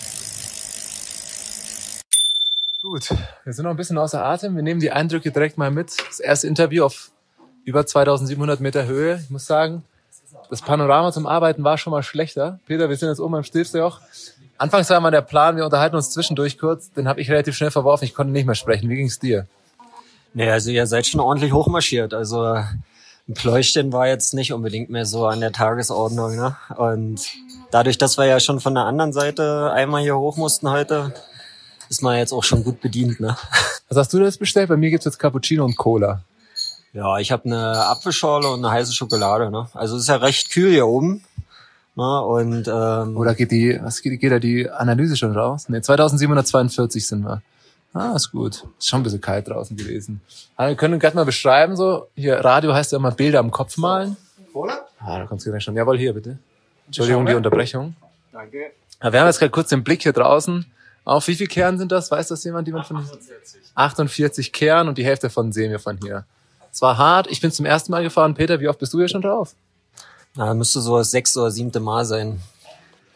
Gut, 2.82 3.10
wir 3.44 3.54
sind 3.54 3.66
noch 3.66 3.72
ein 3.72 3.78
bisschen 3.78 4.00
außer 4.00 4.26
Atem. 4.26 4.56
Wir 4.56 4.64
nehmen 4.64 4.80
die 4.80 4.92
Eindrücke 4.92 5.32
direkt 5.32 5.60
mal 5.60 5.70
mit. 5.70 5.96
Das 6.08 6.20
erste 6.20 6.48
Interview 6.48 6.86
auf 6.86 7.12
über 7.66 7.86
2700 7.86 8.62
Meter 8.62 8.88
Höhe. 8.88 9.20
Ich 9.24 9.30
muss 9.30 9.46
sagen, 9.46 9.84
das 10.50 10.64
Panorama 10.64 11.12
zum 11.12 11.28
Arbeiten 11.28 11.64
war 11.64 11.78
schon 11.78 11.92
mal 11.92 12.02
schlechter. 12.02 12.60
Peter, 12.66 12.90
wir 12.90 12.98
sind 12.98 13.10
jetzt 13.10 13.20
oben 13.20 13.36
am 13.36 13.44
Stilfseejoch. 13.44 14.02
Anfangs 14.58 14.90
war 14.90 15.00
mal 15.02 15.12
der 15.12 15.22
Plan, 15.22 15.56
wir 15.56 15.66
unterhalten 15.66 15.96
uns 15.96 16.10
zwischendurch 16.10 16.58
kurz. 16.58 16.92
Den 16.92 17.08
habe 17.08 17.22
ich 17.22 17.30
relativ 17.30 17.56
schnell 17.56 17.70
verworfen. 17.70 18.06
Ich 18.06 18.16
konnte 18.16 18.34
nicht 18.34 18.48
mehr 18.48 18.56
sprechen. 18.56 18.90
Wie 18.90 18.96
ging's 18.96 19.20
dir? 19.20 19.46
Naja, 20.34 20.54
also 20.54 20.72
ihr 20.72 20.88
seid 20.88 21.06
schon 21.06 21.20
ordentlich 21.20 21.54
hochmarschiert. 21.54 22.16
Also 22.16 22.64
ein 23.30 23.36
Pläuschen 23.36 23.94
war 23.94 24.08
jetzt 24.08 24.34
nicht 24.34 24.52
unbedingt 24.54 24.90
mehr 24.90 25.06
so 25.06 25.28
an 25.28 25.40
der 25.40 25.52
Tagesordnung. 25.52 26.36
Ne? 26.36 26.56
Und 26.76 27.22
dadurch, 27.70 28.00
dass 28.00 28.18
wir 28.18 28.26
ja 28.26 28.40
schon 28.40 28.60
von 28.60 28.74
der 28.74 28.86
anderen 28.86 29.14
Seite 29.14 29.72
einmal 29.72 30.02
hier 30.02 30.18
hoch 30.18 30.36
mussten 30.36 30.70
heute, 30.70 31.14
ist 31.90 32.02
man 32.02 32.18
jetzt 32.18 32.34
auch 32.34 32.44
schon 32.44 32.64
gut 32.64 32.82
bedient. 32.82 33.20
Ne? 33.20 33.38
Was 33.88 33.98
hast 33.98 34.14
du 34.14 34.20
das 34.20 34.38
bestellt? 34.38 34.70
Bei 34.70 34.78
mir 34.78 34.90
gibt's 34.90 35.06
jetzt 35.06 35.20
Cappuccino 35.20 35.64
und 35.64 35.78
Cola. 35.78 36.24
Ja, 36.92 37.20
ich 37.20 37.32
habe 37.32 37.46
eine 37.46 37.86
Apfelschorle 37.86 38.50
und 38.50 38.66
eine 38.66 38.74
heiße 38.74 38.94
Schokolade. 38.94 39.52
Ne? 39.52 39.70
Also 39.74 39.96
es 39.96 40.04
ist 40.04 40.10
ja 40.10 40.16
recht 40.16 40.50
kühl 40.50 40.72
hier 40.72 40.88
oben. 40.88 41.24
Ne? 41.96 42.22
Und 42.22 42.68
ähm, 42.68 43.16
Oder 43.16 43.36
geht 43.36 43.52
die, 43.52 43.80
was 43.84 44.02
geht, 44.02 44.20
geht 44.20 44.32
da 44.32 44.40
die 44.40 44.68
Analyse 44.68 45.16
schon 45.16 45.38
raus? 45.38 45.70
Ne, 45.70 45.84
2742 45.84 47.06
sind 47.06 47.24
wir. 47.24 47.44
Ah, 47.94 48.14
ist 48.16 48.32
gut. 48.32 48.64
Ist 48.78 48.88
schon 48.88 49.02
ein 49.02 49.04
bisschen 49.04 49.22
kalt 49.22 49.48
draußen 49.48 49.76
gewesen. 49.76 50.22
Aber 50.56 50.70
wir 50.70 50.76
können 50.76 51.00
gerade 51.00 51.16
mal 51.16 51.26
beschreiben, 51.26 51.76
so, 51.76 52.08
hier, 52.16 52.38
Radio 52.38 52.74
heißt 52.74 52.92
ja 52.92 52.98
immer 52.98 53.12
Bilder 53.12 53.40
am 53.40 53.52
Kopf 53.52 53.78
malen. 53.78 54.16
Cola? 54.54 54.86
Ah, 55.00 55.20
da 55.20 55.26
kommst 55.26 55.46
du 55.46 55.50
gleich 55.50 55.64
schon. 55.64 55.76
Jawohl, 55.76 55.98
hier 55.98 56.14
bitte. 56.14 56.38
Entschuldigung, 56.86 57.26
die 57.26 57.34
Unterbrechung. 57.34 57.96
Danke. 58.32 58.72
Ja, 59.02 59.14
wir 59.14 59.20
haben 59.20 59.28
jetzt 59.28 59.40
gerade 59.40 59.52
kurz 59.52 59.70
den 59.70 59.84
Blick 59.84 60.04
hier 60.04 60.14
draußen. 60.14 60.66
Auf 61.06 61.28
wie 61.28 61.36
viel 61.36 61.48
Kern 61.48 61.78
sind 61.78 61.92
das? 61.92 62.12
Weiß 62.12 62.28
das 62.28 62.44
jemand? 62.44 62.68
Jemand 62.68 62.86
von 62.86 62.98
48. 62.98 63.62
48 63.74 64.54
Kern 64.54 64.88
und 64.88 64.98
die 64.98 65.06
Hälfte 65.06 65.30
von 65.30 65.52
sehen 65.52 65.72
wir 65.72 65.80
von 65.80 65.98
hier. 65.98 66.26
Es 66.72 66.82
war 66.82 66.98
hart. 66.98 67.28
Ich 67.32 67.42
bin 67.42 67.52
zum 67.52 67.66
ersten 67.66 67.92
Mal 67.92 68.04
gefahren. 68.04 68.36
Peter, 68.36 68.60
wie 68.60 68.68
oft 68.68 68.80
bist 68.80 68.94
du 68.94 69.00
hier 69.00 69.08
schon 69.08 69.22
drauf? 69.22 69.56
Ja, 70.36 70.54
müsste 70.54 70.82
so 70.82 70.98
das 70.98 71.12
sechste 71.12 71.40
oder 71.40 71.52
siebte 71.52 71.80
Mal 71.80 72.06
sein. 72.06 72.40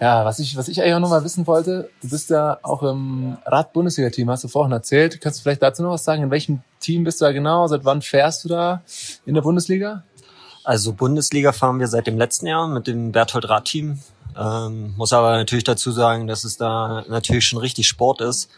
Ja, 0.03 0.25
was 0.25 0.39
ich, 0.39 0.57
was 0.57 0.67
ich 0.67 0.81
eigentlich 0.81 0.95
auch 0.95 0.99
noch 0.99 1.11
mal 1.11 1.23
wissen 1.23 1.47
wollte, 1.47 1.89
du 2.01 2.09
bist 2.09 2.29
ja 2.29 2.59
auch 2.61 2.83
im 2.83 3.37
Rad-Bundesliga-Team, 3.45 4.29
hast 4.29 4.43
du 4.43 4.49
vorhin 4.49 4.73
erzählt. 4.73 5.21
Kannst 5.21 5.39
du 5.39 5.43
vielleicht 5.43 5.63
dazu 5.63 5.81
noch 5.81 5.91
was 5.91 6.03
sagen? 6.03 6.23
In 6.23 6.29
welchem 6.29 6.61
Team 6.81 7.05
bist 7.05 7.21
du 7.21 7.25
da 7.25 7.31
genau? 7.31 7.67
Seit 7.67 7.85
wann 7.85 8.01
fährst 8.01 8.43
du 8.43 8.49
da 8.49 8.81
in 9.25 9.33
der 9.33 9.43
Bundesliga? 9.43 10.03
Also 10.65 10.91
Bundesliga 10.91 11.53
fahren 11.53 11.79
wir 11.79 11.87
seit 11.87 12.05
dem 12.05 12.17
letzten 12.17 12.47
Jahr 12.47 12.67
mit 12.67 12.85
dem 12.85 13.13
Berthold 13.13 13.47
Rad-Team. 13.47 14.01
Ähm, 14.37 14.93
muss 14.97 15.13
aber 15.13 15.37
natürlich 15.37 15.63
dazu 15.63 15.89
sagen, 15.93 16.27
dass 16.27 16.43
es 16.43 16.57
da 16.57 17.05
natürlich 17.07 17.45
schon 17.45 17.59
richtig 17.59 17.87
Sport 17.87 18.19
ist. 18.19 18.49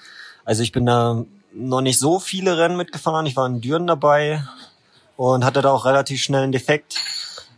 Also 0.46 0.64
ich 0.64 0.72
bin 0.72 0.88
da 0.88 1.26
noch 1.54 1.82
nicht 1.82 2.00
so 2.00 2.18
viele 2.18 2.58
Rennen 2.58 2.76
mitgefahren. 2.76 3.28
Ich 3.28 3.36
war 3.36 3.46
in 3.46 3.62
Düren 3.62 3.86
dabei 3.86 4.44
und 5.16 5.46
hatte 5.46 5.62
da 5.62 5.70
auch 5.70 5.86
relativ 5.86 6.24
schnell 6.24 6.42
einen 6.42 6.52
Defekt. 6.52 6.98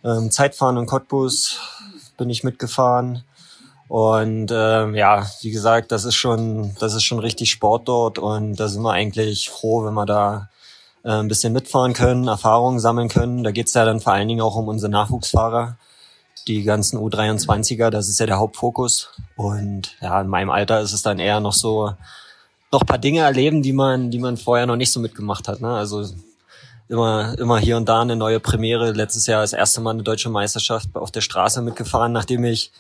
Ähm, 0.04 0.30
Zeitfahren 0.30 0.76
in 0.76 0.88
Cottbus 0.88 1.62
bin 2.18 2.30
ich 2.30 2.44
mitgefahren. 2.44 3.24
Und 3.88 4.52
ähm, 4.52 4.96
ja, 4.96 5.26
wie 5.42 5.52
gesagt, 5.52 5.92
das 5.92 6.04
ist 6.04 6.16
schon, 6.16 6.76
das 6.80 6.94
ist 6.94 7.04
schon 7.04 7.20
richtig 7.20 7.52
Sport 7.52 7.88
dort 7.88 8.20
und 8.20 8.56
da 8.56 8.68
sind 8.68 8.82
wir 8.82 8.92
eigentlich 8.92 9.50
froh, 9.50 9.86
wenn 9.86 9.94
wir 9.94 10.06
da 10.06 10.50
äh, 11.04 11.12
ein 11.12 11.30
bisschen 11.30 11.54
mitfahren 11.54 11.94
können, 11.94 12.28
Erfahrungen 12.28 12.80
sammeln 12.80 13.08
können. 13.08 13.44
Da 13.44 13.52
geht's 13.52 13.74
ja 13.74 13.86
dann 13.86 14.02
vor 14.02 14.14
allen 14.14 14.28
Dingen 14.28 14.42
auch 14.42 14.56
um 14.56 14.68
unsere 14.68 14.92
Nachwuchsfahrer, 14.92 15.78
die 16.48 16.64
ganzen 16.64 17.00
U23er, 17.00 17.90
das 17.90 18.10
ist 18.10 18.20
ja 18.20 18.26
der 18.26 18.40
Hauptfokus. 18.40 19.10
Und 19.38 19.96
ja, 20.02 20.20
in 20.20 20.28
meinem 20.28 20.50
Alter 20.50 20.82
ist 20.82 20.94
es 20.94 21.02
dann 21.02 21.20
eher 21.20 21.40
noch 21.40 21.54
so, 21.54 21.94
noch 22.72 22.86
paar 22.86 22.98
Dinge 22.98 23.22
erleben, 23.22 23.62
die 23.62 23.74
man, 23.74 24.12
die 24.12 24.20
man 24.20 24.36
vorher 24.36 24.66
noch 24.66 24.76
nicht 24.76 24.92
so 24.92 25.00
mitgemacht 25.00 25.48
hat. 25.48 25.62
Ne? 25.62 25.74
Also 25.74 26.06
immer, 26.90 27.38
immer 27.38 27.60
hier 27.60 27.78
und 27.78 27.88
da 27.88 28.02
eine 28.02 28.16
neue 28.18 28.40
Premiere. 28.40 28.92
Letztes 28.92 29.28
Jahr 29.28 29.42
das 29.42 29.54
erste 29.54 29.80
Mal 29.82 29.92
eine 29.92 30.04
deutsche 30.04 30.30
Meisterschaft 30.30 30.90
auf 30.94 31.12
der 31.12 31.22
Straße 31.22 31.62
mitgefahren, 31.62 32.12
nachdem 32.12 32.44
ich 32.44 32.72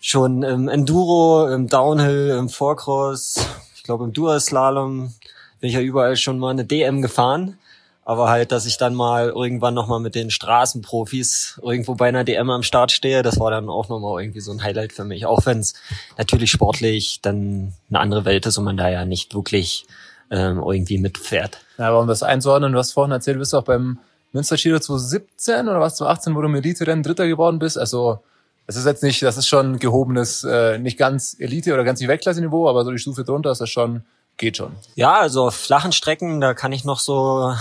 schon 0.00 0.42
im 0.42 0.68
Enduro, 0.68 1.48
im 1.48 1.68
Downhill, 1.68 2.36
im 2.38 2.48
Vorcross, 2.48 3.36
ich 3.76 3.82
glaube 3.82 4.04
im 4.04 4.12
Dual-Slalom, 4.12 5.12
bin 5.60 5.68
ich 5.68 5.74
ja 5.74 5.80
überall 5.80 6.16
schon 6.16 6.38
mal 6.38 6.50
eine 6.50 6.64
DM 6.64 7.02
gefahren. 7.02 7.58
Aber 8.04 8.30
halt, 8.30 8.52
dass 8.52 8.64
ich 8.64 8.78
dann 8.78 8.94
mal 8.94 9.28
irgendwann 9.28 9.74
nochmal 9.74 10.00
mit 10.00 10.14
den 10.14 10.30
Straßenprofis 10.30 11.60
irgendwo 11.62 11.94
bei 11.94 12.08
einer 12.08 12.24
DM 12.24 12.48
am 12.48 12.62
Start 12.62 12.90
stehe, 12.90 13.22
das 13.22 13.38
war 13.38 13.50
dann 13.50 13.68
auch 13.68 13.90
nochmal 13.90 14.22
irgendwie 14.22 14.40
so 14.40 14.50
ein 14.50 14.62
Highlight 14.62 14.94
für 14.94 15.04
mich. 15.04 15.26
Auch 15.26 15.44
wenn 15.44 15.58
es 15.58 15.74
natürlich 16.16 16.50
sportlich 16.50 17.20
dann 17.20 17.74
eine 17.90 18.00
andere 18.00 18.24
Welt 18.24 18.46
ist 18.46 18.56
und 18.56 18.64
man 18.64 18.78
da 18.78 18.88
ja 18.88 19.04
nicht 19.04 19.34
wirklich 19.34 19.86
ähm, 20.30 20.62
irgendwie 20.64 20.96
mitfährt. 20.96 21.58
Ja, 21.76 21.88
aber 21.88 22.00
um 22.00 22.06
das 22.06 22.22
einzuordnen, 22.22 22.72
du 22.72 22.78
hast 22.78 22.92
vorhin 22.92 23.12
erzählt, 23.12 23.34
du 23.34 23.40
bist 23.40 23.54
auch 23.54 23.64
beim 23.64 23.98
Münster 24.32 24.56
Giro 24.56 24.78
2017 24.78 25.68
oder 25.68 25.80
was 25.80 25.96
2018, 25.96 26.34
wo 26.34 26.40
du 26.40 26.48
im 26.48 26.54
Elite-Rennen 26.54 27.02
Dritter 27.02 27.26
geworden 27.26 27.58
bist. 27.58 27.76
Also 27.76 28.20
das 28.68 28.76
ist 28.76 28.84
jetzt 28.84 29.02
nicht, 29.02 29.22
das 29.22 29.38
ist 29.38 29.48
schon 29.48 29.78
gehobenes, 29.78 30.44
äh, 30.44 30.78
nicht 30.78 30.98
ganz 30.98 31.34
Elite 31.40 31.72
oder 31.72 31.84
ganz 31.84 32.00
nicht 32.00 32.08
Weltklasse-Niveau, 32.08 32.68
aber 32.68 32.84
so 32.84 32.90
die 32.90 32.98
Stufe 32.98 33.24
drunter 33.24 33.50
ist 33.50 33.62
das 33.62 33.70
schon, 33.70 34.04
geht 34.36 34.58
schon. 34.58 34.76
Ja, 34.94 35.14
also 35.14 35.46
auf 35.46 35.54
flachen 35.54 35.90
Strecken, 35.90 36.42
da 36.42 36.52
kann 36.52 36.72
ich 36.72 36.84
noch 36.84 37.00
so 37.00 37.54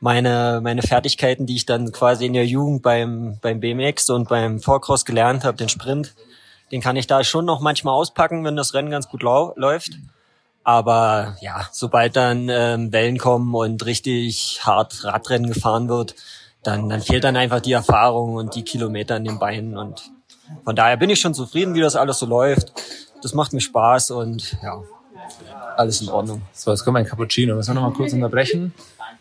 meine, 0.00 0.60
meine 0.62 0.82
Fertigkeiten, 0.82 1.46
die 1.46 1.56
ich 1.56 1.64
dann 1.64 1.92
quasi 1.92 2.26
in 2.26 2.34
der 2.34 2.44
Jugend 2.44 2.82
beim, 2.82 3.38
beim 3.40 3.58
BMX 3.58 4.10
und 4.10 4.28
beim 4.28 4.60
Vorcross 4.60 5.06
gelernt 5.06 5.44
habe, 5.44 5.56
den 5.56 5.70
Sprint, 5.70 6.14
den 6.72 6.82
kann 6.82 6.96
ich 6.96 7.06
da 7.06 7.24
schon 7.24 7.46
noch 7.46 7.60
manchmal 7.60 7.94
auspacken, 7.94 8.44
wenn 8.44 8.54
das 8.54 8.74
Rennen 8.74 8.90
ganz 8.90 9.08
gut 9.08 9.22
läuft. 9.22 9.92
Aber 10.62 11.38
ja, 11.40 11.66
sobald 11.72 12.16
dann 12.16 12.50
ähm, 12.50 12.92
Wellen 12.92 13.16
kommen 13.16 13.54
und 13.54 13.86
richtig 13.86 14.60
hart 14.62 15.04
Radrennen 15.04 15.50
gefahren 15.50 15.88
wird, 15.88 16.16
dann, 16.62 16.90
dann 16.90 17.00
fehlt 17.00 17.24
dann 17.24 17.36
einfach 17.36 17.60
die 17.60 17.72
Erfahrung 17.72 18.34
und 18.34 18.54
die 18.56 18.64
Kilometer 18.64 19.16
in 19.16 19.24
den 19.24 19.38
Beinen 19.38 19.78
und 19.78 20.10
von 20.64 20.76
daher 20.76 20.96
bin 20.96 21.10
ich 21.10 21.20
schon 21.20 21.34
zufrieden, 21.34 21.74
wie 21.74 21.80
das 21.80 21.96
alles 21.96 22.18
so 22.18 22.26
läuft. 22.26 22.72
Das 23.22 23.34
macht 23.34 23.52
mir 23.52 23.60
Spaß 23.60 24.12
und 24.12 24.56
ja, 24.62 24.80
alles 25.76 26.00
in 26.00 26.08
Ordnung. 26.08 26.42
So, 26.52 26.70
jetzt 26.70 26.84
kommt 26.84 26.96
ein 26.96 27.06
Cappuccino. 27.06 27.54
Müssen 27.54 27.70
wir 27.70 27.80
noch 27.80 27.90
mal 27.90 27.96
kurz 27.96 28.12
unterbrechen. 28.12 28.74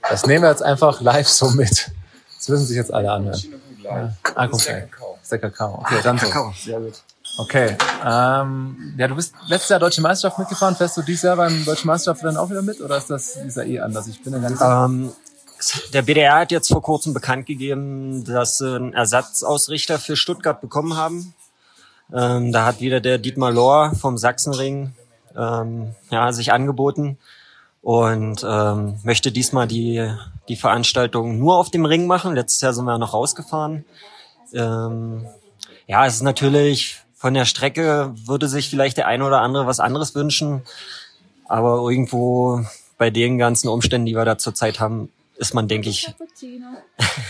Das 0.10 0.26
nehmen 0.26 0.44
wir 0.44 0.50
jetzt 0.50 0.64
einfach 0.64 1.02
live 1.02 1.28
so 1.28 1.50
mit. 1.52 1.92
Das 2.38 2.50
müssen 2.50 2.66
sich 2.66 2.78
jetzt 2.78 2.94
alle 2.94 3.12
anhören. 3.12 3.42
Ja. 3.84 4.14
Ah, 4.36 4.48
guck 4.48 4.66
mal. 4.68 4.90
Das 4.92 5.24
ist 5.24 5.32
der 5.32 5.40
Kakao. 5.40 5.80
Okay, 5.80 6.00
dann 6.04 6.18
so. 6.18 6.28
sehr 6.56 6.80
gut. 6.80 7.02
Okay. 7.38 7.78
Ähm, 8.06 8.96
ja, 8.98 9.08
du 9.08 9.16
bist 9.16 9.34
letztes 9.48 9.70
Jahr 9.70 9.80
Deutsche 9.80 10.02
Meisterschaft 10.02 10.40
mitgefahren. 10.40 10.76
Fährst 10.76 10.98
du 10.98 11.02
dieses 11.02 11.24
Jahr 11.24 11.36
beim 11.36 11.66
Deutschen 11.66 11.88
Meisterschaft 11.88 12.24
dann 12.24 12.38
auch 12.38 12.50
wieder 12.50 12.62
mit? 12.62 12.82
Oder 12.82 12.98
ist 12.98 13.10
das 13.10 13.38
dieser 13.44 13.66
eh 13.66 13.80
anders? 13.80 14.08
Ich 14.08 14.24
bin 14.24 14.34
ja 14.34 14.40
gar 14.40 14.50
nicht 14.50 14.62
ähm, 14.62 15.12
der 15.94 16.02
BDR 16.02 16.40
hat 16.40 16.52
jetzt 16.52 16.68
vor 16.68 16.82
kurzem 16.82 17.14
bekannt 17.14 17.46
gegeben, 17.46 18.24
dass 18.24 18.60
sie 18.60 18.76
einen 18.76 18.94
Ersatzausrichter 18.94 20.00
für 20.00 20.16
Stuttgart 20.16 20.62
bekommen 20.62 20.96
haben. 20.96 21.34
Ähm, 22.14 22.52
da 22.52 22.66
hat 22.66 22.80
wieder 22.80 23.02
der 23.02 23.18
Dietmar 23.18 23.52
Lohr 23.52 23.94
vom 23.96 24.18
Sachsenring 24.18 24.94
ähm, 25.36 25.96
ja, 26.10 26.32
sich 26.32 26.52
angeboten 26.52 27.18
und 27.82 28.46
ähm, 28.48 29.00
möchte 29.04 29.32
diesmal 29.32 29.68
die, 29.68 30.10
die 30.48 30.56
Veranstaltung 30.56 31.38
nur 31.38 31.58
auf 31.58 31.70
dem 31.70 31.86
Ring 31.86 32.08
machen. 32.08 32.36
Letztes 32.36 32.62
Jahr 32.62 32.74
sind 32.74 32.86
wir 32.86 32.98
noch 32.98 33.14
rausgefahren. 33.14 33.86
Ähm, 34.54 35.26
ja, 35.88 36.06
es 36.06 36.16
ist 36.16 36.24
natürlich 36.24 37.02
von 37.16 37.34
der 37.34 37.46
Strecke 37.46 38.14
würde 38.26 38.48
sich 38.48 38.70
vielleicht 38.70 38.98
der 38.98 39.08
eine 39.08 39.26
oder 39.26 39.42
andere 39.42 39.66
was 39.66 39.80
anderes 39.80 40.14
wünschen, 40.16 40.62
aber 41.48 41.78
irgendwo 41.90 42.62
bei 42.98 43.10
den 43.10 43.38
ganzen 43.38 43.70
Umständen, 43.70 44.06
die 44.06 44.16
wir 44.16 44.26
da 44.26 44.38
zurzeit 44.38 44.80
haben, 44.80 45.10
ist 45.38 45.54
man, 45.54 45.68
denke 45.68 45.90
ich, 45.90 46.14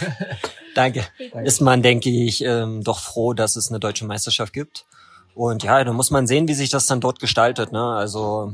danke, 0.76 1.06
ist 1.44 1.62
man, 1.62 1.82
denke 1.82 2.10
ich, 2.10 2.44
ähm, 2.44 2.84
doch 2.84 3.00
froh, 3.00 3.34
dass 3.34 3.56
es 3.56 3.70
eine 3.70 3.80
deutsche 3.80 4.06
Meisterschaft 4.06 4.54
gibt. 4.54 4.86
Und 5.36 5.64
ja, 5.64 5.84
da 5.84 5.94
muss 5.94 6.10
man 6.10 6.26
sehen, 6.26 6.48
wie 6.48 6.54
sich 6.54 6.70
das 6.70 6.88
dann 6.88 7.00
dort 7.00 7.20
gestaltet. 7.20 7.72
Ne? 7.72 7.84
Also 7.84 8.54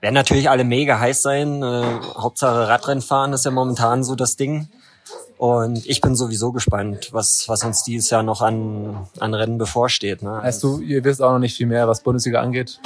werden 0.00 0.14
natürlich 0.14 0.48
alle 0.48 0.64
mega 0.64 0.98
heiß 0.98 1.22
sein. 1.22 1.62
Äh, 1.62 2.00
Hauptsache 2.16 2.68
Radrennen 2.68 3.02
fahren 3.02 3.32
ist 3.32 3.44
ja 3.44 3.50
momentan 3.50 4.02
so 4.02 4.14
das 4.14 4.36
Ding. 4.36 4.68
Und 5.36 5.84
ich 5.86 6.00
bin 6.00 6.14
sowieso 6.14 6.52
gespannt, 6.52 7.08
was, 7.12 7.48
was 7.48 7.64
uns 7.64 7.82
dieses 7.82 8.10
Jahr 8.10 8.22
noch 8.22 8.42
an, 8.42 9.08
an 9.18 9.34
Rennen 9.34 9.58
bevorsteht. 9.58 10.22
Ne? 10.22 10.40
Heißt 10.40 10.62
du, 10.62 10.78
ihr 10.80 11.02
wisst 11.04 11.20
auch 11.20 11.32
noch 11.32 11.38
nicht 11.40 11.56
viel 11.56 11.66
mehr, 11.66 11.88
was 11.88 12.02
Bundesliga 12.02 12.40
angeht? 12.40 12.80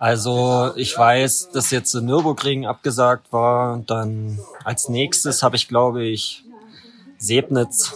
Also 0.00 0.72
ich 0.76 0.96
weiß, 0.96 1.50
dass 1.52 1.70
jetzt 1.70 1.94
in 1.94 2.06
Nürburgring 2.06 2.64
abgesagt 2.64 3.30
war. 3.34 3.82
Dann 3.86 4.40
als 4.64 4.88
nächstes 4.88 5.42
habe 5.42 5.56
ich, 5.56 5.68
glaube 5.68 6.04
ich, 6.04 6.42
Sebnitz 7.18 7.92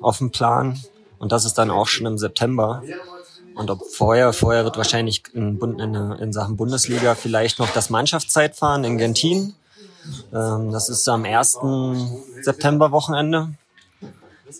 auf 0.00 0.18
dem 0.18 0.30
Plan. 0.30 0.80
Und 1.18 1.32
das 1.32 1.44
ist 1.44 1.58
dann 1.58 1.72
auch 1.72 1.88
schon 1.88 2.06
im 2.06 2.18
September. 2.18 2.84
Und 3.56 3.68
ob 3.68 3.84
vorher, 3.84 4.32
vorher 4.32 4.62
wird 4.62 4.76
wahrscheinlich 4.76 5.24
in, 5.34 5.58
in, 5.58 5.94
in 5.94 6.32
Sachen 6.32 6.56
Bundesliga 6.56 7.16
vielleicht 7.16 7.58
noch 7.58 7.72
das 7.72 7.90
Mannschaftszeitfahren 7.90 8.84
in 8.84 8.96
Gentin. 8.96 9.54
Ähm, 10.32 10.70
das 10.70 10.88
ist 10.88 11.08
am 11.08 11.24
1. 11.24 11.58
September-Wochenende. 12.42 13.48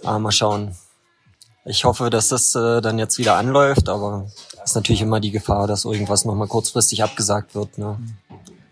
Aber 0.02 0.18
mal 0.18 0.32
schauen. 0.32 0.74
Ich 1.64 1.84
hoffe, 1.84 2.10
dass 2.10 2.28
das 2.28 2.52
äh, 2.56 2.80
dann 2.80 2.98
jetzt 2.98 3.16
wieder 3.18 3.36
anläuft, 3.36 3.88
aber 3.88 4.26
ist 4.64 4.74
natürlich 4.74 5.02
immer 5.02 5.20
die 5.20 5.30
Gefahr, 5.30 5.66
dass 5.66 5.84
irgendwas 5.84 6.24
nochmal 6.24 6.48
kurzfristig 6.48 7.02
abgesagt 7.02 7.54
wird. 7.54 7.78
Ne? 7.78 7.98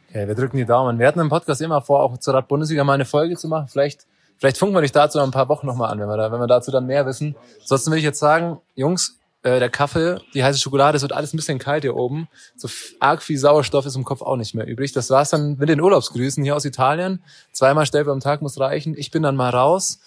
Okay, 0.09 0.27
wir 0.27 0.35
drücken 0.35 0.57
die 0.57 0.64
Daumen. 0.64 0.98
Wir 0.98 1.07
hatten 1.07 1.20
im 1.20 1.29
Podcast 1.29 1.61
immer 1.61 1.83
vor, 1.83 2.03
auch 2.03 2.18
zur 2.18 2.35
Rad-Bundesliga 2.35 2.85
mal 2.85 2.94
eine 2.94 3.05
Folge 3.05 3.37
zu 3.37 3.48
machen. 3.48 3.68
Vielleicht, 3.68 4.07
vielleicht 4.38 4.59
funken 4.59 4.74
wir 4.74 4.81
dich 4.81 4.92
dazu 4.92 5.18
in 5.18 5.24
ein 5.24 5.31
paar 5.31 5.48
Wochen 5.48 5.66
nochmal 5.66 5.90
an, 5.90 6.01
wenn 6.01 6.09
wir, 6.09 6.16
da, 6.16 6.33
wenn 6.33 6.40
wir 6.40 6.46
dazu 6.46 6.70
dann 6.70 6.87
mehr 6.87 7.07
wissen. 7.07 7.37
Ansonsten 7.61 7.90
will 7.90 7.98
ich 7.98 8.05
jetzt 8.05 8.18
sagen, 8.18 8.59
Jungs, 8.74 9.18
äh, 9.42 9.59
der 9.59 9.70
Kaffee, 9.70 10.18
die 10.35 10.42
heiße 10.42 10.59
Schokolade, 10.59 10.96
es 10.96 11.03
wird 11.03 11.12
alles 11.12 11.33
ein 11.33 11.37
bisschen 11.37 11.59
kalt 11.59 11.83
hier 11.85 11.94
oben. 11.94 12.29
So 12.57 12.68
arg 13.01 13.22
viel 13.22 13.38
Sauerstoff 13.38 13.87
ist 13.87 13.96
im 13.96 14.05
Kopf 14.05 14.22
auch 14.22 14.37
nicht 14.37 14.55
mehr 14.55 14.66
übrig. 14.66 14.92
Das 14.92 15.11
war's 15.11 15.31
dann 15.31 15.57
mit 15.59 15.68
den 15.68 15.81
Urlaubsgrüßen 15.81 16.42
hier 16.42 16.57
aus 16.57 16.64
Italien. 16.64 17.22
Zweimal 17.53 17.87
Stellbe 17.87 18.11
am 18.11 18.20
Tag 18.20 18.42
muss 18.42 18.59
reichen. 18.59 18.94
Ich 18.96 19.11
bin 19.11 19.22
dann 19.22 19.37
mal 19.37 19.51
raus. 19.51 20.01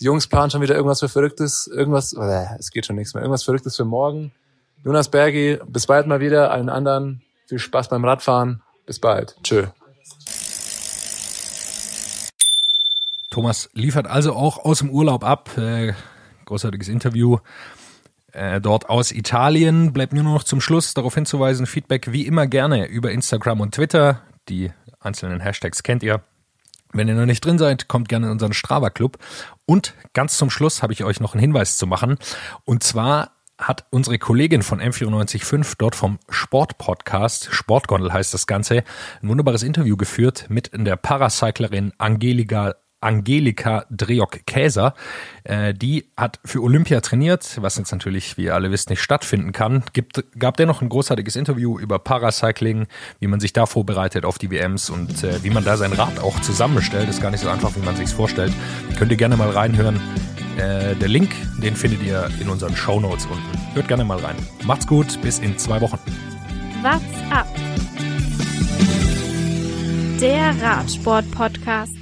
Die 0.00 0.04
Jungs 0.04 0.26
planen 0.26 0.50
schon 0.50 0.60
wieder 0.60 0.74
irgendwas 0.74 1.00
für 1.00 1.08
Verrücktes, 1.08 1.68
irgendwas, 1.68 2.12
äh, 2.12 2.46
es 2.58 2.70
geht 2.72 2.84
schon 2.86 2.96
nichts 2.96 3.14
mehr, 3.14 3.22
irgendwas 3.22 3.44
Verrücktes 3.44 3.76
für 3.76 3.84
morgen. 3.84 4.32
Jonas 4.84 5.08
Bergi, 5.08 5.58
bis 5.66 5.86
bald 5.86 6.06
mal 6.06 6.20
wieder. 6.20 6.50
Allen 6.50 6.68
anderen 6.68 7.22
viel 7.46 7.58
Spaß 7.58 7.88
beim 7.88 8.04
Radfahren. 8.04 8.62
Bis 8.84 8.98
bald. 8.98 9.34
Tschö. 9.42 9.68
Thomas 13.30 13.70
liefert 13.72 14.06
also 14.06 14.34
auch 14.34 14.58
aus 14.58 14.80
dem 14.80 14.90
Urlaub 14.90 15.24
ab. 15.24 15.56
Äh, 15.56 15.94
großartiges 16.44 16.88
Interview. 16.88 17.38
Äh, 18.32 18.60
dort 18.60 18.90
aus 18.90 19.10
Italien. 19.10 19.94
Bleibt 19.94 20.12
mir 20.12 20.22
nur 20.22 20.34
noch 20.34 20.44
zum 20.44 20.60
Schluss 20.60 20.92
darauf 20.92 21.14
hinzuweisen, 21.14 21.64
Feedback 21.64 22.12
wie 22.12 22.26
immer 22.26 22.46
gerne 22.46 22.86
über 22.86 23.10
Instagram 23.10 23.62
und 23.62 23.74
Twitter. 23.74 24.20
Die 24.50 24.70
einzelnen 25.00 25.40
Hashtags 25.40 25.82
kennt 25.82 26.02
ihr. 26.02 26.20
Wenn 26.92 27.08
ihr 27.08 27.14
noch 27.14 27.26
nicht 27.26 27.44
drin 27.44 27.58
seid, 27.58 27.88
kommt 27.88 28.10
gerne 28.10 28.26
in 28.26 28.32
unseren 28.32 28.52
Strava 28.52 28.90
Club. 28.90 29.16
Und 29.64 29.94
ganz 30.12 30.36
zum 30.36 30.50
Schluss 30.50 30.82
habe 30.82 30.92
ich 30.92 31.04
euch 31.04 31.20
noch 31.20 31.32
einen 31.32 31.40
Hinweis 31.40 31.78
zu 31.78 31.86
machen. 31.86 32.18
Und 32.64 32.84
zwar 32.84 33.33
hat 33.58 33.86
unsere 33.90 34.18
Kollegin 34.18 34.62
von 34.62 34.80
M945 34.80 35.74
dort 35.78 35.94
vom 35.94 36.18
Sportpodcast, 36.28 37.48
Sportgondel 37.52 38.12
heißt 38.12 38.34
das 38.34 38.46
Ganze, 38.46 38.84
ein 39.22 39.28
wunderbares 39.28 39.62
Interview 39.62 39.96
geführt 39.96 40.46
mit 40.48 40.70
der 40.72 40.96
Paracyclerin 40.96 41.92
Angelika 41.98 42.74
Angelika 43.04 43.84
Dreok-Käser. 43.90 44.94
Äh, 45.44 45.74
die 45.74 46.10
hat 46.16 46.40
für 46.44 46.62
Olympia 46.62 47.00
trainiert, 47.02 47.58
was 47.60 47.76
jetzt 47.76 47.92
natürlich, 47.92 48.38
wie 48.38 48.44
ihr 48.44 48.54
alle 48.54 48.70
wisst, 48.70 48.88
nicht 48.88 49.02
stattfinden 49.02 49.52
kann. 49.52 49.84
Gibt, 49.92 50.24
gab 50.38 50.56
dennoch 50.56 50.80
ein 50.80 50.88
großartiges 50.88 51.36
Interview 51.36 51.78
über 51.78 51.98
Paracycling, 51.98 52.86
wie 53.20 53.26
man 53.26 53.40
sich 53.40 53.52
da 53.52 53.66
vorbereitet 53.66 54.24
auf 54.24 54.38
die 54.38 54.50
WMs 54.50 54.88
und 54.88 55.22
äh, 55.22 55.44
wie 55.44 55.50
man 55.50 55.64
da 55.64 55.76
sein 55.76 55.92
Rad 55.92 56.18
auch 56.18 56.40
zusammenstellt. 56.40 57.08
Ist 57.08 57.20
gar 57.20 57.30
nicht 57.30 57.40
so 57.40 57.50
einfach, 57.50 57.76
wie 57.76 57.84
man 57.84 57.94
sich 57.94 58.08
vorstellt. 58.08 58.54
Könnt 58.98 59.10
ihr 59.10 59.18
gerne 59.18 59.36
mal 59.36 59.50
reinhören. 59.50 60.00
Äh, 60.56 60.94
der 60.96 61.08
Link, 61.08 61.34
den 61.62 61.74
findet 61.74 62.02
ihr 62.02 62.28
in 62.40 62.48
unseren 62.48 62.76
Show 62.76 63.00
Notes 63.00 63.26
unten. 63.26 63.74
Hört 63.74 63.88
gerne 63.88 64.04
mal 64.04 64.18
rein. 64.18 64.36
Macht's 64.64 64.86
gut, 64.86 65.20
bis 65.22 65.38
in 65.40 65.58
zwei 65.58 65.80
Wochen. 65.80 65.98
What's 66.82 67.02
up? 67.30 67.48
Der 70.20 70.54
Radsport-Podcast. 70.62 71.92